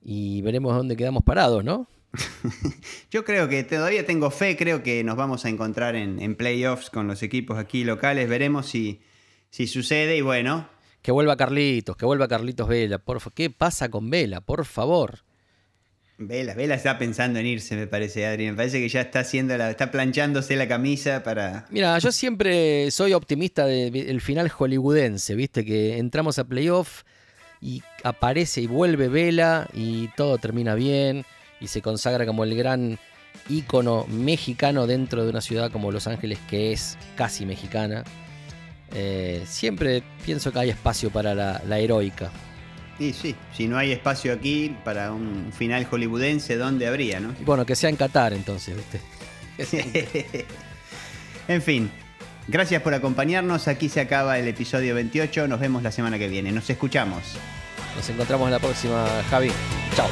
y 0.00 0.40
veremos 0.40 0.74
dónde 0.74 0.96
quedamos 0.96 1.24
parados, 1.24 1.62
¿no? 1.62 1.88
Yo 3.10 3.24
creo 3.24 3.48
que 3.48 3.64
todavía 3.64 4.04
tengo 4.06 4.30
fe, 4.30 4.56
creo 4.56 4.82
que 4.82 5.04
nos 5.04 5.16
vamos 5.16 5.44
a 5.44 5.48
encontrar 5.48 5.94
en, 5.96 6.20
en 6.20 6.34
playoffs 6.34 6.90
con 6.90 7.06
los 7.06 7.22
equipos 7.22 7.58
aquí 7.58 7.84
locales, 7.84 8.28
veremos 8.28 8.66
si, 8.66 9.00
si 9.50 9.66
sucede 9.66 10.16
y 10.16 10.20
bueno, 10.20 10.68
Que 11.02 11.12
vuelva 11.12 11.36
Carlitos, 11.36 11.96
que 11.96 12.06
vuelva 12.06 12.28
Carlitos 12.28 12.68
Vela, 12.68 12.98
por 12.98 13.32
¿Qué 13.32 13.50
pasa 13.50 13.88
con 13.90 14.10
Vela? 14.10 14.40
Por 14.40 14.64
favor. 14.64 15.20
Vela, 16.20 16.54
Vela 16.54 16.74
está 16.74 16.98
pensando 16.98 17.38
en 17.38 17.46
irse, 17.46 17.76
me 17.76 17.86
parece, 17.86 18.26
Adri. 18.26 18.46
Me 18.46 18.54
parece 18.54 18.80
que 18.80 18.88
ya 18.88 19.02
está 19.02 19.20
haciendo 19.20 19.56
la, 19.56 19.70
está 19.70 19.92
planchándose 19.92 20.56
la 20.56 20.66
camisa 20.66 21.22
para. 21.22 21.66
Mira, 21.70 21.96
yo 22.00 22.10
siempre 22.10 22.90
soy 22.90 23.12
optimista 23.12 23.66
del 23.66 24.20
final 24.20 24.48
hollywoodense, 24.48 25.36
viste, 25.36 25.64
que 25.64 25.98
entramos 25.98 26.40
a 26.40 26.44
playoff 26.44 27.04
y 27.60 27.82
aparece 28.02 28.62
y 28.62 28.66
vuelve 28.66 29.08
Vela 29.08 29.68
y 29.72 30.08
todo 30.16 30.38
termina 30.38 30.74
bien 30.74 31.24
y 31.60 31.68
se 31.68 31.82
consagra 31.82 32.26
como 32.26 32.44
el 32.44 32.56
gran 32.56 32.98
ícono 33.48 34.06
mexicano 34.08 34.86
dentro 34.86 35.24
de 35.24 35.30
una 35.30 35.40
ciudad 35.40 35.70
como 35.70 35.92
Los 35.92 36.06
Ángeles 36.06 36.38
que 36.48 36.72
es 36.72 36.98
casi 37.16 37.46
mexicana. 37.46 38.04
Eh, 38.94 39.42
siempre 39.46 40.02
pienso 40.24 40.52
que 40.52 40.58
hay 40.60 40.70
espacio 40.70 41.10
para 41.10 41.34
la, 41.34 41.62
la 41.66 41.78
heroica. 41.78 42.30
Y 42.98 43.12
sí, 43.12 43.34
si 43.56 43.68
no 43.68 43.78
hay 43.78 43.92
espacio 43.92 44.32
aquí 44.32 44.74
para 44.84 45.12
un 45.12 45.52
final 45.56 45.84
hollywoodense, 45.84 46.56
¿dónde 46.56 46.86
habría, 46.88 47.20
no? 47.20 47.34
Bueno, 47.44 47.64
que 47.64 47.76
sea 47.76 47.90
en 47.90 47.96
Qatar 47.96 48.32
entonces, 48.32 48.76
viste. 48.76 49.00
en 51.48 51.62
fin, 51.62 51.90
gracias 52.48 52.82
por 52.82 52.94
acompañarnos. 52.94 53.68
Aquí 53.68 53.88
se 53.88 54.00
acaba 54.00 54.38
el 54.38 54.48
episodio 54.48 54.96
28. 54.96 55.46
Nos 55.46 55.60
vemos 55.60 55.82
la 55.82 55.92
semana 55.92 56.18
que 56.18 56.28
viene. 56.28 56.50
Nos 56.50 56.68
escuchamos. 56.70 57.36
Nos 57.94 58.08
encontramos 58.08 58.46
en 58.46 58.52
la 58.52 58.58
próxima, 58.58 59.06
Javi. 59.30 59.50
Chao. 59.94 60.08